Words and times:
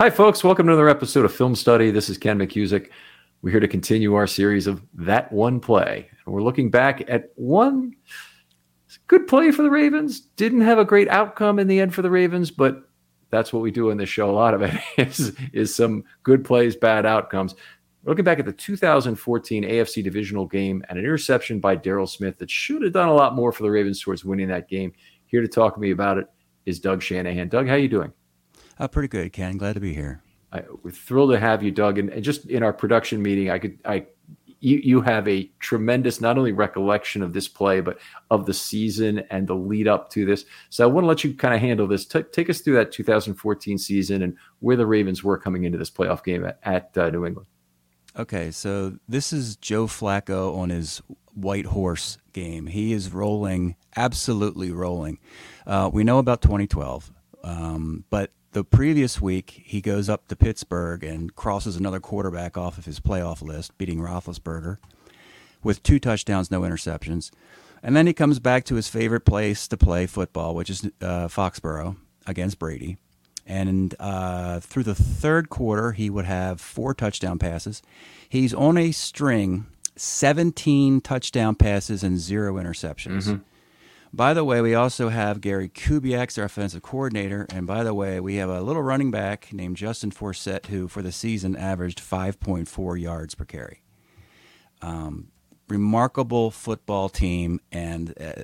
Hi, 0.00 0.08
folks. 0.08 0.42
Welcome 0.42 0.66
to 0.66 0.72
another 0.72 0.88
episode 0.88 1.26
of 1.26 1.34
Film 1.34 1.54
Study. 1.54 1.90
This 1.90 2.08
is 2.08 2.16
Ken 2.16 2.38
McKusick. 2.38 2.88
We're 3.42 3.50
here 3.50 3.60
to 3.60 3.68
continue 3.68 4.14
our 4.14 4.26
series 4.26 4.66
of 4.66 4.82
That 4.94 5.30
One 5.30 5.60
Play. 5.60 6.08
And 6.24 6.34
we're 6.34 6.40
looking 6.40 6.70
back 6.70 7.04
at 7.06 7.32
one 7.34 7.94
good 9.08 9.28
play 9.28 9.50
for 9.50 9.62
the 9.62 9.68
Ravens. 9.68 10.20
Didn't 10.20 10.62
have 10.62 10.78
a 10.78 10.86
great 10.86 11.10
outcome 11.10 11.58
in 11.58 11.68
the 11.68 11.78
end 11.78 11.94
for 11.94 12.00
the 12.00 12.08
Ravens, 12.08 12.50
but 12.50 12.88
that's 13.28 13.52
what 13.52 13.60
we 13.60 13.70
do 13.70 13.90
in 13.90 13.98
this 13.98 14.08
show. 14.08 14.30
A 14.30 14.32
lot 14.32 14.54
of 14.54 14.62
it 14.62 14.74
is, 14.96 15.36
is 15.52 15.74
some 15.74 16.04
good 16.22 16.46
plays, 16.46 16.74
bad 16.74 17.04
outcomes. 17.04 17.54
We're 18.02 18.12
looking 18.12 18.24
back 18.24 18.38
at 18.38 18.46
the 18.46 18.54
2014 18.54 19.64
AFC 19.64 20.02
divisional 20.02 20.46
game 20.46 20.82
and 20.88 20.98
an 20.98 21.04
interception 21.04 21.60
by 21.60 21.76
Daryl 21.76 22.08
Smith 22.08 22.38
that 22.38 22.50
should 22.50 22.80
have 22.84 22.94
done 22.94 23.10
a 23.10 23.14
lot 23.14 23.34
more 23.34 23.52
for 23.52 23.64
the 23.64 23.70
Ravens 23.70 24.00
towards 24.00 24.24
winning 24.24 24.48
that 24.48 24.66
game. 24.66 24.94
Here 25.26 25.42
to 25.42 25.48
talk 25.48 25.74
to 25.74 25.80
me 25.80 25.90
about 25.90 26.16
it 26.16 26.26
is 26.64 26.80
Doug 26.80 27.02
Shanahan. 27.02 27.50
Doug, 27.50 27.66
how 27.66 27.74
are 27.74 27.78
you 27.78 27.86
doing? 27.86 28.14
Uh, 28.80 28.88
pretty 28.88 29.08
good, 29.08 29.30
Ken. 29.30 29.58
Glad 29.58 29.74
to 29.74 29.80
be 29.80 29.92
here. 29.92 30.22
I, 30.52 30.62
we're 30.82 30.90
thrilled 30.90 31.32
to 31.32 31.38
have 31.38 31.62
you, 31.62 31.70
Doug. 31.70 31.98
And, 31.98 32.08
and, 32.08 32.24
just 32.24 32.46
in 32.46 32.62
our 32.62 32.72
production 32.72 33.22
meeting, 33.22 33.50
I 33.50 33.58
could, 33.58 33.78
I, 33.84 34.06
you, 34.60 34.78
you 34.78 35.00
have 35.02 35.28
a 35.28 35.50
tremendous 35.60 36.18
not 36.20 36.38
only 36.38 36.52
recollection 36.52 37.22
of 37.22 37.34
this 37.34 37.46
play, 37.46 37.82
but 37.82 37.98
of 38.30 38.46
the 38.46 38.54
season 38.54 39.18
and 39.30 39.46
the 39.46 39.54
lead 39.54 39.86
up 39.86 40.08
to 40.12 40.24
this. 40.24 40.46
So 40.70 40.82
I 40.82 40.86
want 40.86 41.04
to 41.04 41.08
let 41.08 41.22
you 41.22 41.34
kind 41.34 41.52
of 41.52 41.60
handle 41.60 41.86
this. 41.86 42.06
T- 42.06 42.22
take 42.22 42.48
us 42.48 42.62
through 42.62 42.76
that 42.76 42.90
2014 42.90 43.76
season 43.76 44.22
and 44.22 44.34
where 44.60 44.76
the 44.76 44.86
Ravens 44.86 45.22
were 45.22 45.36
coming 45.36 45.64
into 45.64 45.76
this 45.76 45.90
playoff 45.90 46.24
game 46.24 46.46
at, 46.46 46.58
at 46.62 46.96
uh, 46.96 47.10
New 47.10 47.26
England. 47.26 47.48
Okay, 48.18 48.50
so 48.50 48.96
this 49.06 49.30
is 49.30 49.56
Joe 49.56 49.86
Flacco 49.86 50.56
on 50.56 50.70
his 50.70 51.02
white 51.34 51.66
horse 51.66 52.16
game. 52.32 52.66
He 52.66 52.94
is 52.94 53.12
rolling, 53.12 53.76
absolutely 53.94 54.72
rolling. 54.72 55.18
Uh, 55.66 55.90
we 55.92 56.02
know 56.02 56.18
about 56.18 56.40
2012, 56.40 57.12
um, 57.44 58.04
but 58.10 58.32
the 58.52 58.64
previous 58.64 59.20
week, 59.20 59.62
he 59.64 59.80
goes 59.80 60.08
up 60.08 60.28
to 60.28 60.36
Pittsburgh 60.36 61.04
and 61.04 61.34
crosses 61.34 61.76
another 61.76 62.00
quarterback 62.00 62.56
off 62.56 62.78
of 62.78 62.84
his 62.84 63.00
playoff 63.00 63.42
list, 63.42 63.76
beating 63.78 63.98
Roethlisberger 63.98 64.78
with 65.62 65.82
two 65.82 65.98
touchdowns, 65.98 66.50
no 66.50 66.62
interceptions. 66.62 67.30
And 67.82 67.96
then 67.96 68.06
he 68.06 68.12
comes 68.12 68.38
back 68.38 68.64
to 68.64 68.74
his 68.74 68.88
favorite 68.88 69.24
place 69.24 69.66
to 69.68 69.76
play 69.76 70.06
football, 70.06 70.54
which 70.54 70.70
is 70.70 70.84
uh, 71.00 71.28
Foxborough 71.28 71.96
against 72.26 72.58
Brady. 72.58 72.98
And 73.46 73.94
uh, 73.98 74.60
through 74.60 74.84
the 74.84 74.94
third 74.94 75.48
quarter, 75.48 75.92
he 75.92 76.10
would 76.10 76.26
have 76.26 76.60
four 76.60 76.94
touchdown 76.94 77.38
passes. 77.38 77.82
He's 78.28 78.54
on 78.54 78.76
a 78.76 78.92
string, 78.92 79.66
17 79.96 81.00
touchdown 81.00 81.54
passes 81.54 82.02
and 82.02 82.18
zero 82.18 82.54
interceptions. 82.54 83.24
Mm-hmm. 83.24 83.36
By 84.12 84.34
the 84.34 84.44
way, 84.44 84.60
we 84.60 84.74
also 84.74 85.08
have 85.08 85.40
Gary 85.40 85.68
Kubiak, 85.68 86.36
our 86.38 86.44
offensive 86.44 86.82
coordinator. 86.82 87.46
And 87.50 87.66
by 87.66 87.84
the 87.84 87.94
way, 87.94 88.18
we 88.18 88.36
have 88.36 88.50
a 88.50 88.60
little 88.60 88.82
running 88.82 89.10
back 89.10 89.52
named 89.52 89.76
Justin 89.76 90.10
Forsett, 90.10 90.66
who 90.66 90.88
for 90.88 91.00
the 91.00 91.12
season 91.12 91.54
averaged 91.54 92.00
5.4 92.00 93.00
yards 93.00 93.34
per 93.36 93.44
carry. 93.44 93.82
Um, 94.82 95.28
remarkable 95.68 96.50
football 96.50 97.08
team. 97.08 97.60
And 97.70 98.12
uh, 98.20 98.42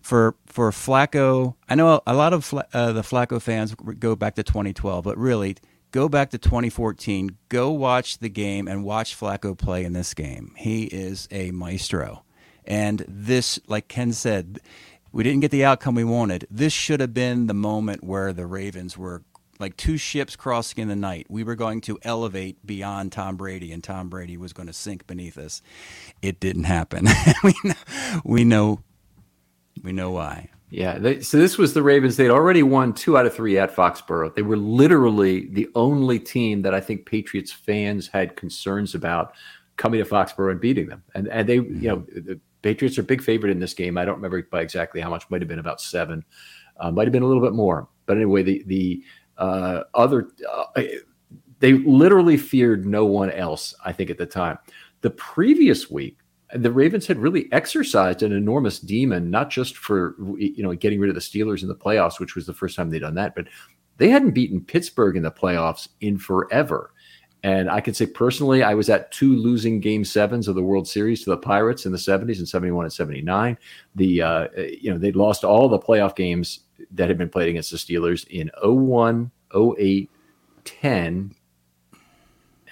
for 0.00 0.36
for 0.46 0.70
Flacco, 0.70 1.56
I 1.68 1.74
know 1.74 2.00
a 2.06 2.14
lot 2.14 2.32
of 2.32 2.54
uh, 2.72 2.92
the 2.92 3.02
Flacco 3.02 3.42
fans 3.42 3.74
go 3.74 4.14
back 4.14 4.36
to 4.36 4.42
2012, 4.42 5.04
but 5.04 5.18
really, 5.18 5.56
go 5.90 6.08
back 6.08 6.30
to 6.30 6.38
2014. 6.38 7.36
Go 7.48 7.70
watch 7.70 8.18
the 8.18 8.28
game 8.28 8.68
and 8.68 8.84
watch 8.84 9.18
Flacco 9.18 9.58
play 9.58 9.84
in 9.84 9.92
this 9.92 10.14
game. 10.14 10.52
He 10.56 10.84
is 10.84 11.28
a 11.30 11.50
maestro. 11.50 12.24
And 12.64 13.04
this, 13.08 13.58
like 13.66 13.88
Ken 13.88 14.12
said, 14.12 14.60
we 15.12 15.24
didn't 15.24 15.40
get 15.40 15.50
the 15.50 15.64
outcome 15.64 15.94
we 15.94 16.04
wanted. 16.04 16.46
This 16.50 16.72
should 16.72 17.00
have 17.00 17.14
been 17.14 17.46
the 17.46 17.54
moment 17.54 18.04
where 18.04 18.32
the 18.32 18.46
Ravens 18.46 18.96
were 18.96 19.22
like 19.58 19.76
two 19.76 19.96
ships 19.96 20.36
crossing 20.36 20.82
in 20.82 20.88
the 20.88 20.96
night. 20.96 21.26
We 21.28 21.44
were 21.44 21.54
going 21.54 21.82
to 21.82 21.98
elevate 22.02 22.64
beyond 22.66 23.12
Tom 23.12 23.36
Brady, 23.36 23.72
and 23.72 23.84
Tom 23.84 24.08
Brady 24.08 24.36
was 24.36 24.52
going 24.52 24.68
to 24.68 24.72
sink 24.72 25.06
beneath 25.06 25.36
us. 25.36 25.62
It 26.22 26.40
didn't 26.40 26.64
happen. 26.64 27.06
we, 27.44 27.54
know, 27.62 27.74
we 28.24 28.44
know, 28.44 28.80
we 29.82 29.92
know 29.92 30.10
why. 30.10 30.48
Yeah. 30.70 30.98
They, 30.98 31.20
so 31.20 31.36
this 31.36 31.58
was 31.58 31.74
the 31.74 31.82
Ravens. 31.82 32.16
They'd 32.16 32.30
already 32.30 32.62
won 32.62 32.94
two 32.94 33.18
out 33.18 33.26
of 33.26 33.34
three 33.34 33.58
at 33.58 33.74
Foxborough. 33.74 34.34
They 34.34 34.42
were 34.42 34.56
literally 34.56 35.46
the 35.46 35.68
only 35.74 36.18
team 36.18 36.62
that 36.62 36.74
I 36.74 36.80
think 36.80 37.06
Patriots 37.06 37.52
fans 37.52 38.08
had 38.08 38.36
concerns 38.36 38.94
about 38.94 39.34
coming 39.76 40.02
to 40.02 40.08
Foxborough 40.08 40.52
and 40.52 40.60
beating 40.60 40.88
them. 40.88 41.02
And 41.14 41.26
and 41.28 41.48
they, 41.48 41.54
you 41.56 41.62
mm-hmm. 41.62 42.28
know, 42.28 42.40
Patriots 42.62 42.98
are 42.98 43.02
big 43.02 43.22
favorite 43.22 43.50
in 43.50 43.60
this 43.60 43.74
game. 43.74 43.96
I 43.96 44.04
don't 44.04 44.16
remember 44.16 44.42
by 44.50 44.60
exactly 44.60 45.00
how 45.00 45.10
much. 45.10 45.28
Might 45.30 45.40
have 45.40 45.48
been 45.48 45.58
about 45.58 45.80
seven. 45.80 46.24
Uh, 46.78 46.90
might 46.90 47.04
have 47.04 47.12
been 47.12 47.22
a 47.22 47.26
little 47.26 47.42
bit 47.42 47.54
more. 47.54 47.88
But 48.06 48.16
anyway, 48.16 48.42
the 48.42 48.62
the 48.66 49.02
uh, 49.38 49.82
other 49.94 50.28
uh, 50.50 50.82
they 51.60 51.74
literally 51.74 52.36
feared 52.36 52.86
no 52.86 53.06
one 53.06 53.30
else. 53.30 53.74
I 53.84 53.92
think 53.92 54.10
at 54.10 54.18
the 54.18 54.26
time. 54.26 54.58
The 55.02 55.10
previous 55.10 55.90
week, 55.90 56.18
the 56.54 56.70
Ravens 56.70 57.06
had 57.06 57.18
really 57.18 57.50
exercised 57.52 58.22
an 58.22 58.32
enormous 58.32 58.78
demon, 58.78 59.30
not 59.30 59.50
just 59.50 59.76
for 59.76 60.14
you 60.36 60.62
know 60.62 60.74
getting 60.74 61.00
rid 61.00 61.08
of 61.08 61.14
the 61.14 61.20
Steelers 61.20 61.62
in 61.62 61.68
the 61.68 61.74
playoffs, 61.74 62.20
which 62.20 62.34
was 62.34 62.46
the 62.46 62.54
first 62.54 62.76
time 62.76 62.90
they'd 62.90 63.00
done 63.00 63.14
that, 63.14 63.34
but 63.34 63.46
they 63.96 64.08
hadn't 64.08 64.30
beaten 64.32 64.62
Pittsburgh 64.62 65.16
in 65.16 65.22
the 65.22 65.30
playoffs 65.30 65.88
in 66.00 66.18
forever. 66.18 66.92
And 67.42 67.70
I 67.70 67.80
can 67.80 67.94
say 67.94 68.06
personally, 68.06 68.62
I 68.62 68.74
was 68.74 68.90
at 68.90 69.10
two 69.12 69.34
losing 69.34 69.80
game 69.80 70.04
sevens 70.04 70.46
of 70.46 70.54
the 70.54 70.62
World 70.62 70.86
Series 70.86 71.24
to 71.24 71.30
the 71.30 71.38
Pirates 71.38 71.86
in 71.86 71.92
the 71.92 71.98
70s 71.98 72.38
and 72.38 72.48
71 72.48 72.84
and 72.84 72.92
79. 72.92 73.56
The 73.94 74.22
uh, 74.22 74.48
you 74.56 74.90
know 74.90 74.98
they'd 74.98 75.16
lost 75.16 75.44
all 75.44 75.68
the 75.68 75.78
playoff 75.78 76.14
games 76.14 76.60
that 76.92 77.08
had 77.08 77.18
been 77.18 77.30
played 77.30 77.48
against 77.48 77.70
the 77.70 77.76
Steelers 77.78 78.26
in 78.28 78.50
01, 78.62 79.30
08, 79.54 80.10
10, 80.64 81.34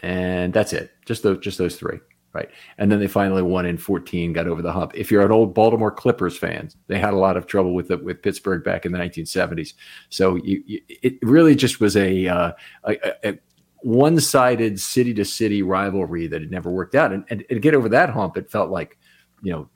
and 0.02 0.52
that's 0.52 0.72
it. 0.72 0.92
Just 1.06 1.22
those 1.22 1.38
just 1.38 1.58
those 1.58 1.76
three. 1.76 1.98
Right. 2.34 2.50
And 2.76 2.92
then 2.92 3.00
they 3.00 3.08
finally 3.08 3.42
won 3.42 3.64
in 3.64 3.78
14, 3.78 4.34
got 4.34 4.46
over 4.46 4.60
the 4.60 4.70
hump. 4.70 4.92
If 4.94 5.10
you're 5.10 5.24
an 5.24 5.32
old 5.32 5.54
Baltimore 5.54 5.90
Clippers 5.90 6.36
fan, 6.36 6.68
they 6.86 6.98
had 6.98 7.14
a 7.14 7.16
lot 7.16 7.38
of 7.38 7.46
trouble 7.46 7.74
with 7.74 7.90
it 7.90 8.04
with 8.04 8.22
Pittsburgh 8.22 8.62
back 8.62 8.84
in 8.84 8.92
the 8.92 8.98
1970s. 8.98 9.72
So 10.10 10.36
you, 10.36 10.62
you, 10.66 10.80
it 10.88 11.18
really 11.22 11.56
just 11.56 11.80
was 11.80 11.96
a, 11.96 12.28
uh, 12.28 12.52
a, 12.84 13.28
a 13.28 13.38
one-sided 13.82 14.80
city-to-city 14.80 15.62
rivalry 15.62 16.26
that 16.26 16.40
had 16.40 16.50
never 16.50 16.70
worked 16.70 16.94
out. 16.94 17.12
And, 17.12 17.24
and, 17.30 17.44
and 17.48 17.56
to 17.56 17.60
get 17.60 17.74
over 17.74 17.88
that 17.90 18.10
hump, 18.10 18.36
it 18.36 18.50
felt 18.50 18.70
like, 18.70 18.98
you 19.42 19.52
know, 19.52 19.68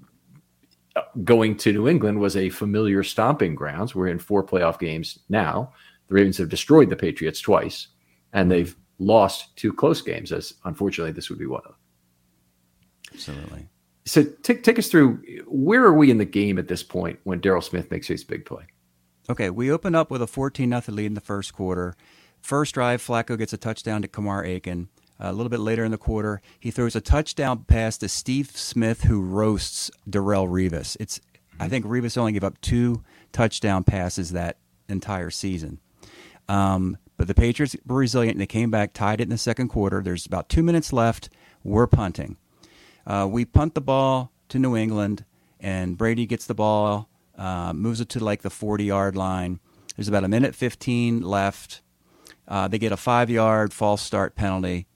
going 1.25 1.57
to 1.59 1.73
New 1.73 1.89
England 1.89 2.19
was 2.21 2.37
a 2.37 2.51
familiar 2.51 3.03
stomping 3.03 3.55
grounds. 3.55 3.95
We're 3.95 4.09
in 4.09 4.19
four 4.19 4.45
playoff 4.45 4.79
games 4.79 5.19
now. 5.29 5.73
The 6.09 6.15
Ravens 6.15 6.39
have 6.39 6.49
destroyed 6.49 6.91
the 6.91 6.97
Patriots 6.97 7.41
twice, 7.41 7.89
and 8.33 8.51
they've 8.51 8.77
lost 8.99 9.57
two 9.57 9.73
close 9.73 10.03
games, 10.03 10.33
as 10.33 10.55
unfortunately 10.65 11.13
this 11.13 11.31
would 11.31 11.39
be 11.39 11.47
one 11.47 11.63
of 11.65 11.73
them. 11.73 11.77
Absolutely. 13.15 13.69
So 14.05 14.25
take 14.43 14.65
take 14.65 14.79
us 14.79 14.89
through 14.89 15.23
where 15.47 15.85
are 15.85 15.95
we 15.95 16.11
in 16.11 16.19
the 16.19 16.25
game 16.25 16.59
at 16.59 16.69
this 16.69 16.83
point 16.83 17.21
when 17.25 17.41
Daryl 17.41 17.63
Smith 17.63 17.91
makes 17.91 18.09
his 18.09 18.25
big 18.25 18.45
play? 18.45 18.65
Okay, 19.31 19.51
we 19.51 19.71
open 19.71 19.95
up 19.95 20.11
with 20.11 20.21
a 20.23 20.27
14 20.27 20.69
nothing 20.69 20.97
lead 20.97 21.07
in 21.07 21.15
the 21.15 21.21
first 21.21 21.53
quarter. 21.53 21.95
First 22.43 22.75
drive, 22.75 23.01
Flacco 23.01 23.39
gets 23.39 23.53
a 23.53 23.57
touchdown 23.57 24.03
to 24.03 24.09
Kamar 24.09 24.45
Aiken. 24.45 24.89
A 25.21 25.33
little 25.33 25.49
bit 25.49 25.61
later 25.61 25.85
in 25.85 25.93
the 25.93 25.99
quarter, 25.99 26.43
he 26.59 26.73
throws 26.73 26.97
a 26.97 27.01
touchdown 27.01 27.65
pass 27.65 27.97
to 27.99 28.09
Steve 28.09 28.51
Smith, 28.57 29.05
who 29.05 29.21
roasts 29.23 29.91
Darrelle 30.11 30.49
Revis. 30.49 30.97
It's 30.99 31.21
I 31.61 31.69
think 31.69 31.87
Revis 31.87 32.19
only 32.19 32.33
gave 32.33 32.43
up 32.43 32.61
two 32.61 33.05
touchdown 33.31 33.85
passes 33.85 34.33
that 34.33 34.57
entire 34.89 35.31
season. 35.31 35.79
Um, 36.49 36.99
but 37.17 37.29
the 37.29 37.35
Patriots 37.35 37.77
were 37.87 37.99
resilient 37.99 38.35
and 38.35 38.41
they 38.41 38.47
came 38.47 38.71
back, 38.71 38.93
tied 38.93 39.21
it 39.21 39.25
in 39.25 39.31
the 39.31 39.39
second 39.39 39.69
quarter. 39.69 40.03
There's 40.03 40.27
about 40.27 40.49
two 40.49 40.65
minutes 40.65 40.93
left. 40.93 41.29
We're 41.63 41.87
punting. 41.87 42.37
Uh, 43.07 43.29
we 43.31 43.45
punt 43.45 43.75
the 43.75 43.81
ball 43.81 44.33
to 44.49 44.59
New 44.59 44.77
England, 44.77 45.25
and 45.61 45.97
Brady 45.97 46.27
gets 46.27 46.47
the 46.47 46.55
ball, 46.55 47.09
uh, 47.39 47.73
moves 47.73 48.01
it 48.01 48.09
to 48.11 48.25
like 48.25 48.43
the 48.43 48.51
40 48.51 48.85
yard 48.85 49.15
line. 49.15 49.61
There's 49.97 50.09
about 50.09 50.25
a 50.25 50.29
minute 50.29 50.57
15 50.57 51.21
left. 51.21 51.81
Uh, 52.47 52.69
they 52.69 52.79
get 52.79 52.93
a 52.93 52.97
five 52.97 53.31
yard 53.31 53.73
false 53.73 54.03
start 54.03 54.35
penalty. 54.35 54.87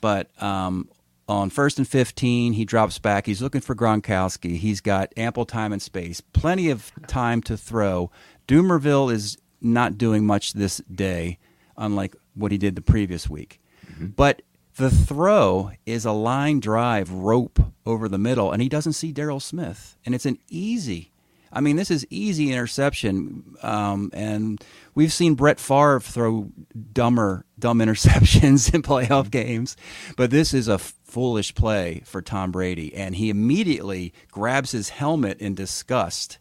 But 0.00 0.30
um, 0.42 0.88
on 1.28 1.50
first 1.50 1.78
and 1.78 1.88
15, 1.88 2.52
he 2.52 2.64
drops 2.64 2.98
back. 2.98 3.26
He's 3.26 3.42
looking 3.42 3.60
for 3.60 3.74
Gronkowski. 3.74 4.56
He's 4.56 4.80
got 4.80 5.12
ample 5.16 5.44
time 5.44 5.72
and 5.72 5.82
space, 5.82 6.20
plenty 6.20 6.70
of 6.70 6.92
time 7.06 7.42
to 7.42 7.56
throw. 7.56 8.10
Dumervil 8.46 9.12
is 9.12 9.38
not 9.60 9.98
doing 9.98 10.26
much 10.26 10.52
this 10.52 10.78
day, 10.92 11.38
unlike 11.76 12.14
what 12.34 12.52
he 12.52 12.58
did 12.58 12.76
the 12.76 12.82
previous 12.82 13.28
week. 13.28 13.60
Mm-hmm. 13.90 14.06
But 14.08 14.42
the 14.76 14.90
throw 14.90 15.72
is 15.86 16.04
a 16.04 16.12
line 16.12 16.60
drive 16.60 17.10
rope 17.10 17.58
over 17.84 18.08
the 18.08 18.18
middle, 18.18 18.52
and 18.52 18.62
he 18.62 18.68
doesn't 18.68 18.92
see 18.92 19.12
Daryl 19.12 19.40
Smith. 19.40 19.96
And 20.04 20.14
it's 20.14 20.26
an 20.26 20.38
easy, 20.48 21.12
I 21.52 21.60
mean, 21.60 21.76
this 21.76 21.90
is 21.90 22.06
easy 22.10 22.52
interception. 22.52 23.56
Um, 23.62 24.10
and 24.12 24.62
we've 24.94 25.12
seen 25.12 25.34
Brett 25.34 25.60
Favre 25.60 26.00
throw 26.00 26.50
dumber, 26.92 27.44
dumb 27.58 27.78
interceptions 27.80 28.72
in 28.74 28.82
playoff 28.82 29.30
games, 29.30 29.76
but 30.16 30.30
this 30.30 30.52
is 30.52 30.68
a 30.68 30.78
foolish 30.78 31.54
play 31.54 32.02
for 32.04 32.20
Tom 32.20 32.52
Brady. 32.52 32.94
And 32.94 33.14
he 33.14 33.30
immediately 33.30 34.12
grabs 34.30 34.72
his 34.72 34.90
helmet 34.90 35.38
in 35.40 35.54
disgust. 35.54 36.38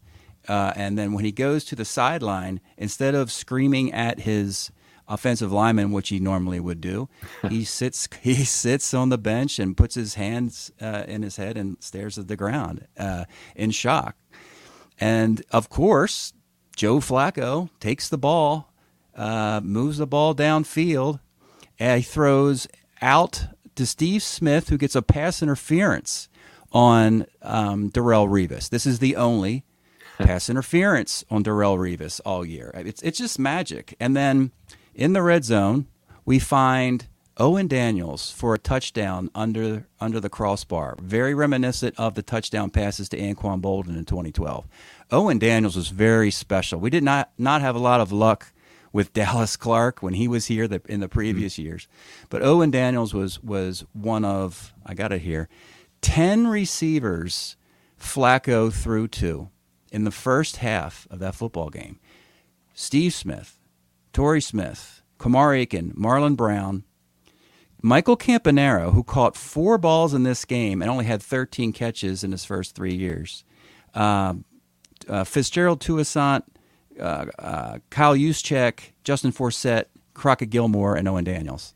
Uh, 0.47 0.73
and 0.75 0.97
then 0.97 1.13
when 1.13 1.25
he 1.25 1.31
goes 1.31 1.65
to 1.65 1.75
the 1.75 1.85
sideline, 1.85 2.59
instead 2.77 3.15
of 3.15 3.31
screaming 3.31 3.91
at 3.93 4.19
his 4.21 4.71
offensive 5.07 5.51
lineman, 5.51 5.91
which 5.91 6.09
he 6.09 6.19
normally 6.19 6.59
would 6.59 6.81
do. 6.81 7.09
he 7.49 7.63
sits 7.63 8.07
he 8.21 8.43
sits 8.43 8.93
on 8.93 9.09
the 9.09 9.17
bench 9.17 9.59
and 9.59 9.77
puts 9.77 9.95
his 9.95 10.15
hands 10.15 10.71
uh, 10.81 11.03
in 11.07 11.21
his 11.21 11.37
head 11.37 11.57
and 11.57 11.77
stares 11.79 12.17
at 12.17 12.27
the 12.27 12.35
ground 12.35 12.87
uh, 12.97 13.25
in 13.55 13.71
shock. 13.71 14.15
And 14.99 15.43
of 15.51 15.69
course, 15.69 16.33
Joe 16.75 16.97
Flacco 16.97 17.69
takes 17.79 18.09
the 18.09 18.17
ball, 18.17 18.73
uh, 19.15 19.61
moves 19.63 19.97
the 19.97 20.07
ball 20.07 20.35
downfield, 20.35 21.19
and 21.79 21.97
he 21.97 22.03
throws 22.03 22.67
out 23.01 23.45
to 23.75 23.85
Steve 23.85 24.23
Smith, 24.23 24.69
who 24.69 24.77
gets 24.77 24.95
a 24.95 25.01
pass 25.01 25.41
interference 25.41 26.29
on 26.71 27.25
um, 27.41 27.91
Darrelle 27.91 28.27
Revis. 28.27 28.69
This 28.69 28.85
is 28.85 28.99
the 28.99 29.15
only 29.15 29.63
pass 30.17 30.49
interference 30.49 31.23
on 31.29 31.43
Darrelle 31.43 31.77
Revis 31.77 32.21
all 32.25 32.45
year. 32.45 32.71
It's 32.73 33.01
it's 33.01 33.17
just 33.17 33.39
magic. 33.39 33.95
And 33.99 34.15
then 34.15 34.51
in 34.93 35.13
the 35.13 35.21
red 35.21 35.43
zone, 35.43 35.87
we 36.25 36.39
find 36.39 37.07
Owen 37.37 37.67
Daniels 37.67 38.31
for 38.31 38.53
a 38.53 38.59
touchdown 38.59 39.29
under 39.35 39.87
under 39.99 40.21
the 40.21 40.29
crossbar, 40.29 40.95
very 41.01 41.33
reminiscent 41.33 41.93
of 41.97 42.15
the 42.15 42.21
touchdown 42.21 42.69
passes 42.69 43.09
to 43.09 43.17
Anquan 43.17 43.61
Boldin 43.61 43.97
in 43.97 44.05
2012. 44.05 44.65
Owen 45.11 45.37
Daniels 45.37 45.75
was 45.75 45.89
very 45.89 46.31
special. 46.31 46.79
We 46.79 46.89
did 46.89 47.03
not 47.03 47.31
not 47.37 47.59
have 47.59 47.75
a 47.75 47.79
lot 47.79 47.99
of 47.99 48.13
luck 48.13 48.53
with 48.93 49.11
Dallas 49.13 49.57
Clark 49.57 50.01
when 50.01 50.13
he 50.13 50.29
was 50.29 50.45
here 50.45 50.65
the, 50.67 50.81
in 50.87 51.01
the 51.01 51.09
previous 51.09 51.55
mm-hmm. 51.55 51.63
years, 51.63 51.87
but 52.29 52.41
Owen 52.41 52.71
Daniels 52.71 53.13
was 53.13 53.43
was 53.43 53.83
one 53.91 54.23
of 54.23 54.73
I 54.85 54.93
got 54.93 55.11
it 55.11 55.21
here, 55.21 55.49
ten 55.99 56.47
receivers 56.47 57.57
Flacco 57.99 58.71
threw 58.71 59.09
to 59.09 59.49
in 59.91 60.05
the 60.05 60.11
first 60.11 60.57
half 60.57 61.05
of 61.09 61.19
that 61.19 61.35
football 61.35 61.69
game. 61.69 61.99
Steve 62.73 63.13
Smith, 63.13 63.59
Torrey 64.13 64.41
Smith, 64.41 65.01
Kamar 65.17 65.53
Aiken, 65.53 65.93
Marlon 65.97 66.35
Brown, 66.37 66.83
Michael 67.85 68.17
Campanaro, 68.17 68.91
who 68.91 69.03
caught 69.03 69.35
four 69.35 69.77
balls 69.77 70.15
in 70.15 70.23
this 70.23 70.43
game 70.43 70.81
and 70.81 70.89
only 70.89 71.05
had 71.05 71.21
13 71.21 71.71
catches 71.71 72.23
in 72.23 72.31
his 72.31 72.43
first 72.43 72.73
three 72.73 72.95
years, 72.95 73.43
uh, 73.93 74.33
uh, 75.07 75.23
Fitzgerald 75.23 75.81
Toussaint, 75.81 76.43
uh, 76.99 77.27
uh, 77.37 77.77
Kyle 77.91 78.15
Juszczyk, 78.15 78.93
Justin 79.03 79.31
Forsett, 79.31 79.85
Crockett 80.15 80.49
Gilmore, 80.49 80.95
and 80.95 81.07
Owen 81.07 81.25
Daniels. 81.25 81.75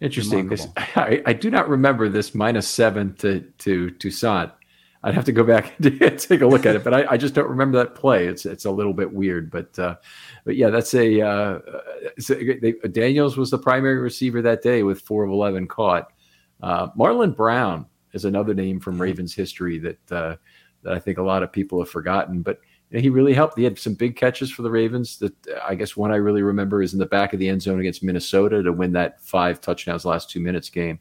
Interesting. 0.00 0.50
I, 0.76 1.22
I, 1.24 1.32
do 1.32 1.48
not 1.48 1.68
remember 1.68 2.08
this 2.08 2.34
minus 2.34 2.66
seven 2.66 3.14
to 3.18 3.42
to 3.58 3.90
Toussaint. 3.92 4.50
I'd 5.04 5.14
have 5.14 5.26
to 5.26 5.32
go 5.32 5.44
back 5.44 5.74
and 5.78 6.18
take 6.18 6.40
a 6.40 6.46
look 6.46 6.64
at 6.64 6.76
it, 6.76 6.82
but 6.82 6.94
I, 6.94 7.06
I, 7.10 7.16
just 7.18 7.34
don't 7.34 7.48
remember 7.48 7.76
that 7.76 7.94
play. 7.94 8.26
It's 8.26 8.46
it's 8.46 8.64
a 8.64 8.70
little 8.70 8.94
bit 8.94 9.12
weird, 9.12 9.50
but 9.50 9.78
uh, 9.78 9.96
but 10.46 10.56
yeah, 10.56 10.70
that's 10.70 10.94
a, 10.94 11.20
uh, 11.20 11.58
they, 12.26 12.72
Daniels 12.90 13.36
was 13.36 13.50
the 13.50 13.58
primary 13.58 13.98
receiver 13.98 14.40
that 14.40 14.62
day 14.62 14.82
with 14.82 15.02
four 15.02 15.22
of 15.22 15.30
eleven 15.30 15.68
caught. 15.68 16.10
Uh, 16.62 16.88
Marlon 16.98 17.36
Brown 17.36 17.84
is 18.14 18.24
another 18.24 18.54
name 18.54 18.80
from 18.80 19.00
Ravens 19.00 19.34
history 19.34 19.78
that 19.78 20.12
uh, 20.12 20.36
that 20.82 20.94
I 20.94 20.98
think 20.98 21.18
a 21.18 21.22
lot 21.22 21.42
of 21.42 21.52
people 21.52 21.80
have 21.80 21.90
forgotten, 21.90 22.40
but 22.40 22.60
you 22.88 22.96
know, 22.96 23.02
he 23.02 23.10
really 23.10 23.34
helped. 23.34 23.58
He 23.58 23.64
had 23.64 23.78
some 23.78 23.94
big 23.94 24.16
catches 24.16 24.50
for 24.50 24.62
the 24.62 24.70
Ravens. 24.70 25.18
That 25.18 25.34
I 25.62 25.74
guess 25.74 25.98
one 25.98 26.12
I 26.12 26.16
really 26.16 26.42
remember 26.42 26.80
is 26.80 26.94
in 26.94 26.98
the 26.98 27.04
back 27.04 27.34
of 27.34 27.40
the 27.40 27.48
end 27.50 27.60
zone 27.60 27.78
against 27.78 28.02
Minnesota 28.02 28.62
to 28.62 28.72
win 28.72 28.92
that 28.92 29.20
five 29.20 29.60
touchdowns 29.60 30.06
last 30.06 30.30
two 30.30 30.40
minutes 30.40 30.70
game. 30.70 30.98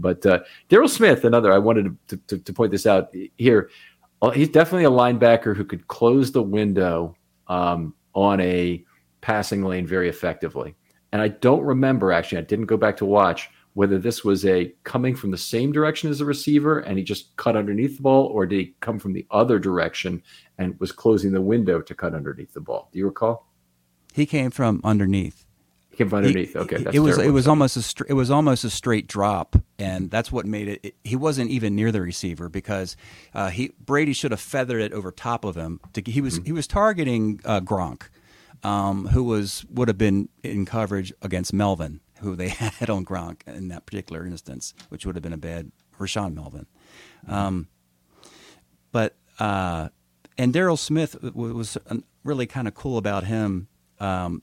But 0.00 0.24
uh, 0.26 0.40
Daryl 0.68 0.88
Smith, 0.88 1.24
another, 1.24 1.52
I 1.52 1.58
wanted 1.58 1.96
to, 2.08 2.16
to, 2.16 2.38
to, 2.38 2.52
point 2.52 2.72
this 2.72 2.86
out 2.86 3.14
here. 3.36 3.70
Uh, 4.22 4.30
he's 4.30 4.48
definitely 4.48 4.84
a 4.84 4.90
linebacker 4.90 5.56
who 5.56 5.64
could 5.64 5.88
close 5.88 6.32
the 6.32 6.42
window 6.42 7.16
um, 7.48 7.94
on 8.14 8.40
a 8.40 8.84
passing 9.20 9.64
lane 9.64 9.86
very 9.86 10.08
effectively. 10.08 10.74
And 11.12 11.20
I 11.20 11.28
don't 11.28 11.62
remember, 11.62 12.12
actually, 12.12 12.38
I 12.38 12.42
didn't 12.42 12.66
go 12.66 12.76
back 12.76 12.96
to 12.98 13.04
watch 13.04 13.50
whether 13.74 13.98
this 13.98 14.24
was 14.24 14.44
a 14.46 14.72
coming 14.84 15.14
from 15.14 15.30
the 15.30 15.38
same 15.38 15.72
direction 15.72 16.10
as 16.10 16.18
the 16.18 16.24
receiver 16.24 16.80
and 16.80 16.98
he 16.98 17.04
just 17.04 17.36
cut 17.36 17.56
underneath 17.56 17.96
the 17.96 18.02
ball, 18.02 18.26
or 18.26 18.46
did 18.46 18.58
he 18.58 18.74
come 18.80 18.98
from 18.98 19.12
the 19.12 19.26
other 19.30 19.58
direction 19.58 20.22
and 20.58 20.78
was 20.80 20.92
closing 20.92 21.32
the 21.32 21.40
window 21.40 21.80
to 21.80 21.94
cut 21.94 22.14
underneath 22.14 22.52
the 22.52 22.60
ball? 22.60 22.88
Do 22.92 22.98
you 22.98 23.06
recall? 23.06 23.48
He 24.12 24.26
came 24.26 24.50
from 24.50 24.80
underneath 24.82 25.46
came 25.96 26.12
underneath. 26.12 26.52
He, 26.52 26.58
okay, 26.58 26.84
it 26.92 27.00
was 27.00 27.18
it 27.18 27.30
was 27.30 27.46
almost 27.46 27.76
a 28.00 28.04
it 28.08 28.14
was 28.14 28.30
almost 28.30 28.64
a 28.64 28.70
straight 28.70 29.06
drop, 29.06 29.56
and 29.78 30.10
that's 30.10 30.30
what 30.32 30.46
made 30.46 30.68
it, 30.68 30.80
it. 30.82 30.94
He 31.04 31.16
wasn't 31.16 31.50
even 31.50 31.74
near 31.74 31.92
the 31.92 32.00
receiver 32.00 32.48
because 32.48 32.96
uh, 33.34 33.50
he 33.50 33.72
Brady 33.78 34.12
should 34.12 34.30
have 34.30 34.40
feathered 34.40 34.80
it 34.80 34.92
over 34.92 35.10
top 35.10 35.44
of 35.44 35.56
him. 35.56 35.80
To, 35.94 36.02
he 36.04 36.20
was 36.20 36.36
mm-hmm. 36.36 36.46
he 36.46 36.52
was 36.52 36.66
targeting 36.66 37.40
uh, 37.44 37.60
Gronk, 37.60 38.08
um, 38.62 39.08
who 39.08 39.24
was 39.24 39.64
would 39.70 39.88
have 39.88 39.98
been 39.98 40.28
in 40.42 40.64
coverage 40.64 41.12
against 41.22 41.52
Melvin, 41.52 42.00
who 42.20 42.36
they 42.36 42.48
had 42.48 42.90
on 42.90 43.04
Gronk 43.04 43.46
in 43.46 43.68
that 43.68 43.86
particular 43.86 44.24
instance, 44.24 44.74
which 44.88 45.04
would 45.06 45.16
have 45.16 45.22
been 45.22 45.32
a 45.32 45.38
bad 45.38 45.70
Rashaan 45.98 46.34
Melvin. 46.34 46.66
Um, 47.28 47.68
but 48.92 49.16
uh, 49.38 49.88
and 50.38 50.54
Daryl 50.54 50.78
Smith 50.78 51.16
was 51.22 51.76
really 52.24 52.46
kind 52.46 52.68
of 52.68 52.74
cool 52.74 52.96
about 52.98 53.24
him. 53.24 53.68
Um, 53.98 54.42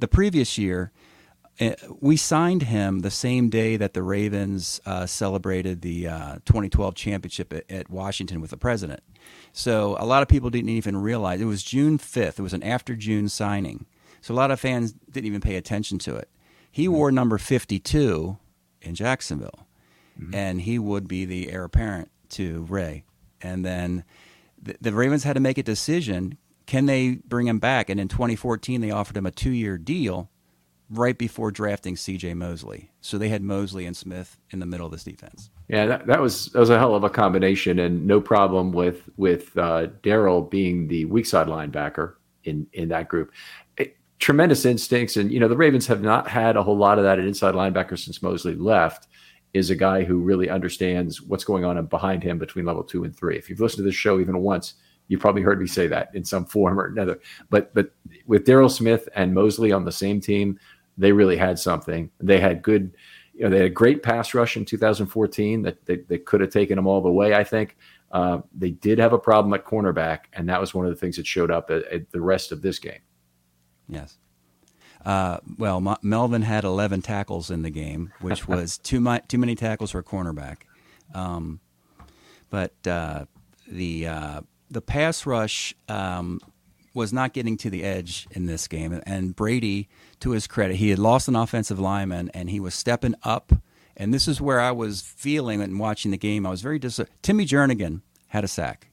the 0.00 0.08
previous 0.08 0.58
year, 0.58 0.92
uh, 1.60 1.72
we 2.00 2.16
signed 2.16 2.62
him 2.62 3.00
the 3.00 3.10
same 3.10 3.50
day 3.50 3.76
that 3.76 3.92
the 3.92 4.02
Ravens 4.02 4.80
uh, 4.86 5.06
celebrated 5.06 5.82
the 5.82 6.08
uh, 6.08 6.34
2012 6.46 6.94
championship 6.94 7.52
at, 7.52 7.70
at, 7.70 7.90
Washington 7.90 8.40
with 8.40 8.50
the 8.50 8.56
president. 8.56 9.02
So 9.52 9.96
a 10.00 10.06
lot 10.06 10.22
of 10.22 10.28
people 10.28 10.48
didn't 10.48 10.70
even 10.70 10.96
realize 10.96 11.40
it 11.40 11.44
was 11.44 11.62
June 11.62 11.98
5th. 11.98 12.38
It 12.38 12.42
was 12.42 12.54
an 12.54 12.62
after 12.62 12.96
June 12.96 13.28
signing. 13.28 13.86
So 14.22 14.32
a 14.32 14.36
lot 14.36 14.50
of 14.50 14.58
fans 14.58 14.92
didn't 14.92 15.26
even 15.26 15.40
pay 15.40 15.56
attention 15.56 15.98
to 16.00 16.16
it. 16.16 16.30
He 16.70 16.84
mm-hmm. 16.84 16.94
wore 16.94 17.12
number 17.12 17.36
52 17.36 18.38
in 18.80 18.94
Jacksonville, 18.94 19.66
mm-hmm. 20.18 20.34
and 20.34 20.62
he 20.62 20.78
would 20.78 21.08
be 21.08 21.24
the 21.26 21.50
heir 21.50 21.64
apparent 21.64 22.10
to 22.30 22.64
Ray. 22.68 23.04
And 23.42 23.64
then 23.64 24.04
the, 24.60 24.76
the 24.80 24.92
Ravens 24.92 25.24
had 25.24 25.34
to 25.34 25.40
make 25.40 25.58
a 25.58 25.62
decision 25.62 26.38
can 26.70 26.86
they 26.86 27.16
bring 27.26 27.48
him 27.48 27.58
back? 27.58 27.90
And 27.90 27.98
in 27.98 28.06
2014, 28.06 28.80
they 28.80 28.92
offered 28.92 29.16
him 29.16 29.26
a 29.26 29.32
two 29.32 29.50
year 29.50 29.76
deal 29.76 30.30
right 30.88 31.18
before 31.18 31.50
drafting 31.50 31.96
C.J. 31.96 32.34
Mosley. 32.34 32.92
So 33.00 33.18
they 33.18 33.28
had 33.28 33.42
Mosley 33.42 33.86
and 33.86 33.96
Smith 33.96 34.38
in 34.50 34.60
the 34.60 34.66
middle 34.66 34.86
of 34.86 34.92
this 34.92 35.02
defense. 35.02 35.50
Yeah, 35.66 35.86
that, 35.86 36.06
that 36.06 36.20
was 36.20 36.46
that 36.52 36.60
was 36.60 36.70
a 36.70 36.78
hell 36.78 36.94
of 36.94 37.02
a 37.02 37.10
combination, 37.10 37.80
and 37.80 38.06
no 38.06 38.20
problem 38.20 38.70
with 38.70 39.02
with 39.16 39.58
uh, 39.58 39.88
Daryl 40.04 40.48
being 40.48 40.86
the 40.86 41.06
weak 41.06 41.26
side 41.26 41.48
linebacker 41.48 42.14
in 42.44 42.68
in 42.72 42.88
that 42.90 43.08
group. 43.08 43.32
It, 43.76 43.96
tremendous 44.20 44.64
instincts, 44.64 45.16
and 45.16 45.32
you 45.32 45.40
know 45.40 45.48
the 45.48 45.56
Ravens 45.56 45.88
have 45.88 46.02
not 46.02 46.28
had 46.28 46.56
a 46.56 46.62
whole 46.62 46.78
lot 46.78 46.98
of 46.98 47.04
that 47.04 47.18
at 47.18 47.24
inside 47.24 47.56
linebacker 47.56 47.98
since 47.98 48.22
Mosley 48.22 48.54
left. 48.54 49.08
Is 49.54 49.70
a 49.70 49.74
guy 49.74 50.04
who 50.04 50.20
really 50.20 50.48
understands 50.48 51.20
what's 51.20 51.42
going 51.42 51.64
on 51.64 51.84
behind 51.86 52.22
him 52.22 52.38
between 52.38 52.64
level 52.64 52.84
two 52.84 53.02
and 53.02 53.16
three. 53.16 53.36
If 53.36 53.50
you've 53.50 53.58
listened 53.58 53.78
to 53.78 53.88
this 53.88 53.96
show 53.96 54.20
even 54.20 54.38
once, 54.38 54.74
you 55.10 55.18
probably 55.18 55.42
heard 55.42 55.60
me 55.60 55.66
say 55.66 55.88
that 55.88 56.14
in 56.14 56.24
some 56.24 56.46
form 56.46 56.78
or 56.78 56.86
another. 56.86 57.18
But 57.50 57.74
but 57.74 57.92
with 58.26 58.46
Daryl 58.46 58.70
Smith 58.70 59.08
and 59.16 59.34
Mosley 59.34 59.72
on 59.72 59.84
the 59.84 59.90
same 59.90 60.20
team, 60.20 60.58
they 60.96 61.10
really 61.10 61.36
had 61.36 61.58
something. 61.58 62.08
They 62.20 62.38
had 62.38 62.62
good, 62.62 62.94
you 63.34 63.42
know, 63.42 63.50
they 63.50 63.56
had 63.56 63.66
a 63.66 63.70
great 63.70 64.04
pass 64.04 64.34
rush 64.34 64.56
in 64.56 64.64
2014 64.64 65.62
that 65.62 65.84
they, 65.84 65.96
they 65.96 66.18
could 66.18 66.40
have 66.40 66.50
taken 66.50 66.76
them 66.76 66.86
all 66.86 67.00
the 67.00 67.10
way. 67.10 67.34
I 67.34 67.42
think 67.42 67.76
uh, 68.12 68.42
they 68.56 68.70
did 68.70 69.00
have 69.00 69.12
a 69.12 69.18
problem 69.18 69.52
at 69.52 69.64
cornerback, 69.64 70.20
and 70.32 70.48
that 70.48 70.60
was 70.60 70.74
one 70.74 70.86
of 70.86 70.92
the 70.92 71.00
things 71.00 71.16
that 71.16 71.26
showed 71.26 71.50
up 71.50 71.70
at, 71.72 71.82
at 71.86 72.08
the 72.12 72.20
rest 72.20 72.52
of 72.52 72.62
this 72.62 72.78
game. 72.78 73.00
Yes. 73.88 74.16
Uh, 75.04 75.38
well, 75.58 75.78
M- 75.78 75.96
Melvin 76.02 76.42
had 76.42 76.62
11 76.62 77.02
tackles 77.02 77.50
in 77.50 77.62
the 77.62 77.70
game, 77.70 78.12
which 78.20 78.46
was 78.48 78.78
too 78.78 79.00
much, 79.00 79.26
too 79.26 79.38
many 79.38 79.56
tackles 79.56 79.90
for 79.90 79.98
a 79.98 80.04
cornerback. 80.04 80.58
Um, 81.14 81.58
but 82.48 82.74
uh, 82.86 83.24
the 83.66 84.06
uh, 84.06 84.40
the 84.70 84.80
pass 84.80 85.26
rush 85.26 85.74
um, 85.88 86.40
was 86.94 87.12
not 87.12 87.32
getting 87.32 87.56
to 87.58 87.70
the 87.70 87.84
edge 87.84 88.26
in 88.30 88.46
this 88.46 88.68
game. 88.68 89.00
And 89.04 89.34
Brady, 89.34 89.88
to 90.20 90.30
his 90.30 90.46
credit, 90.46 90.76
he 90.76 90.90
had 90.90 90.98
lost 90.98 91.28
an 91.28 91.36
offensive 91.36 91.78
lineman 91.78 92.30
and 92.34 92.50
he 92.50 92.60
was 92.60 92.74
stepping 92.74 93.14
up. 93.22 93.52
And 93.96 94.14
this 94.14 94.26
is 94.26 94.40
where 94.40 94.60
I 94.60 94.70
was 94.70 95.02
feeling 95.02 95.60
and 95.60 95.78
watching 95.78 96.10
the 96.10 96.16
game. 96.16 96.46
I 96.46 96.50
was 96.50 96.62
very 96.62 96.78
dis- 96.78 97.00
Timmy 97.22 97.44
Jernigan 97.44 98.00
had 98.28 98.44
a 98.44 98.48
sack, 98.48 98.90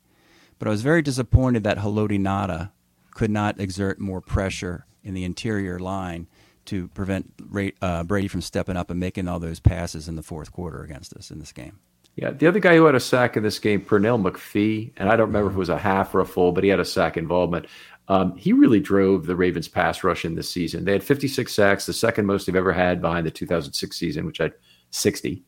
but 0.60 0.68
I 0.68 0.72
was 0.72 0.82
very 0.82 1.02
disappointed 1.02 1.64
that 1.64 1.78
Haloti 1.78 2.20
Ngata 2.20 2.72
could 3.12 3.32
not 3.32 3.60
exert 3.60 4.00
more 4.00 4.22
pressure 4.22 4.86
in 5.04 5.14
the 5.14 5.24
interior 5.24 5.80
line 5.80 6.28
to 6.66 6.90
prevent 6.90 7.34
uh, 7.82 8.04
Brady 8.04 8.28
from 8.28 8.42
stepping 8.42 8.76
up 8.76 8.90
and 8.92 9.00
making 9.00 9.28
all 9.28 9.40
those 9.40 9.60
passes 9.60 10.10
in 10.10 10.18
the 10.18 10.24
fourth 10.24 10.52
quarter 10.52 10.84
against 10.84 11.14
us 11.14 11.32
in 11.32 11.40
this 11.40 11.54
game. 11.54 11.80
Yeah, 12.18 12.32
the 12.32 12.48
other 12.48 12.60
guy 12.60 12.76
who 12.76 12.86
had 12.86 12.96
a 12.96 13.00
sack 13.00 13.38
in 13.38 13.44
this 13.44 13.60
game, 13.60 13.80
Pernell 13.80 14.20
McPhee, 14.20 14.92
and 14.98 15.08
I 15.08 15.16
don't 15.16 15.28
remember 15.28 15.52
if 15.52 15.56
it 15.56 15.60
was 15.60 15.70
a 15.70 15.78
half 15.78 16.16
or 16.16 16.20
a 16.20 16.26
full, 16.26 16.52
but 16.52 16.64
he 16.64 16.70
had 16.70 16.80
a 16.80 16.86
sack 16.86 17.16
involvement. 17.16 17.68
Um, 18.08 18.36
he 18.36 18.54
really 18.54 18.80
drove 18.80 19.28
the 19.28 19.36
Ravens' 19.36 19.68
pass 19.68 20.04
rush 20.04 20.26
in 20.26 20.34
this 20.34 20.50
season. 20.50 20.84
They 20.84 20.94
had 20.94 21.04
56 21.04 21.54
sacks, 21.54 21.86
the 21.86 21.94
second 21.94 22.26
most 22.26 22.48
they've 22.48 22.56
ever 22.56 22.74
had 22.74 23.02
behind 23.02 23.28
the 23.28 23.32
2006 23.32 23.96
season, 23.96 24.26
which 24.26 24.40
had 24.40 24.54
60. 24.90 25.44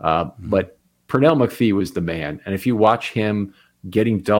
Uh, 0.00 0.24
mm-hmm. 0.24 0.48
But 0.48 0.78
Pernell 1.08 1.36
McPhee 1.36 1.72
was 1.72 1.92
the 1.92 2.00
man, 2.00 2.40
and 2.46 2.54
if 2.54 2.66
you 2.66 2.74
watch 2.74 3.10
him 3.10 3.52
getting 3.90 4.20
double 4.20 4.40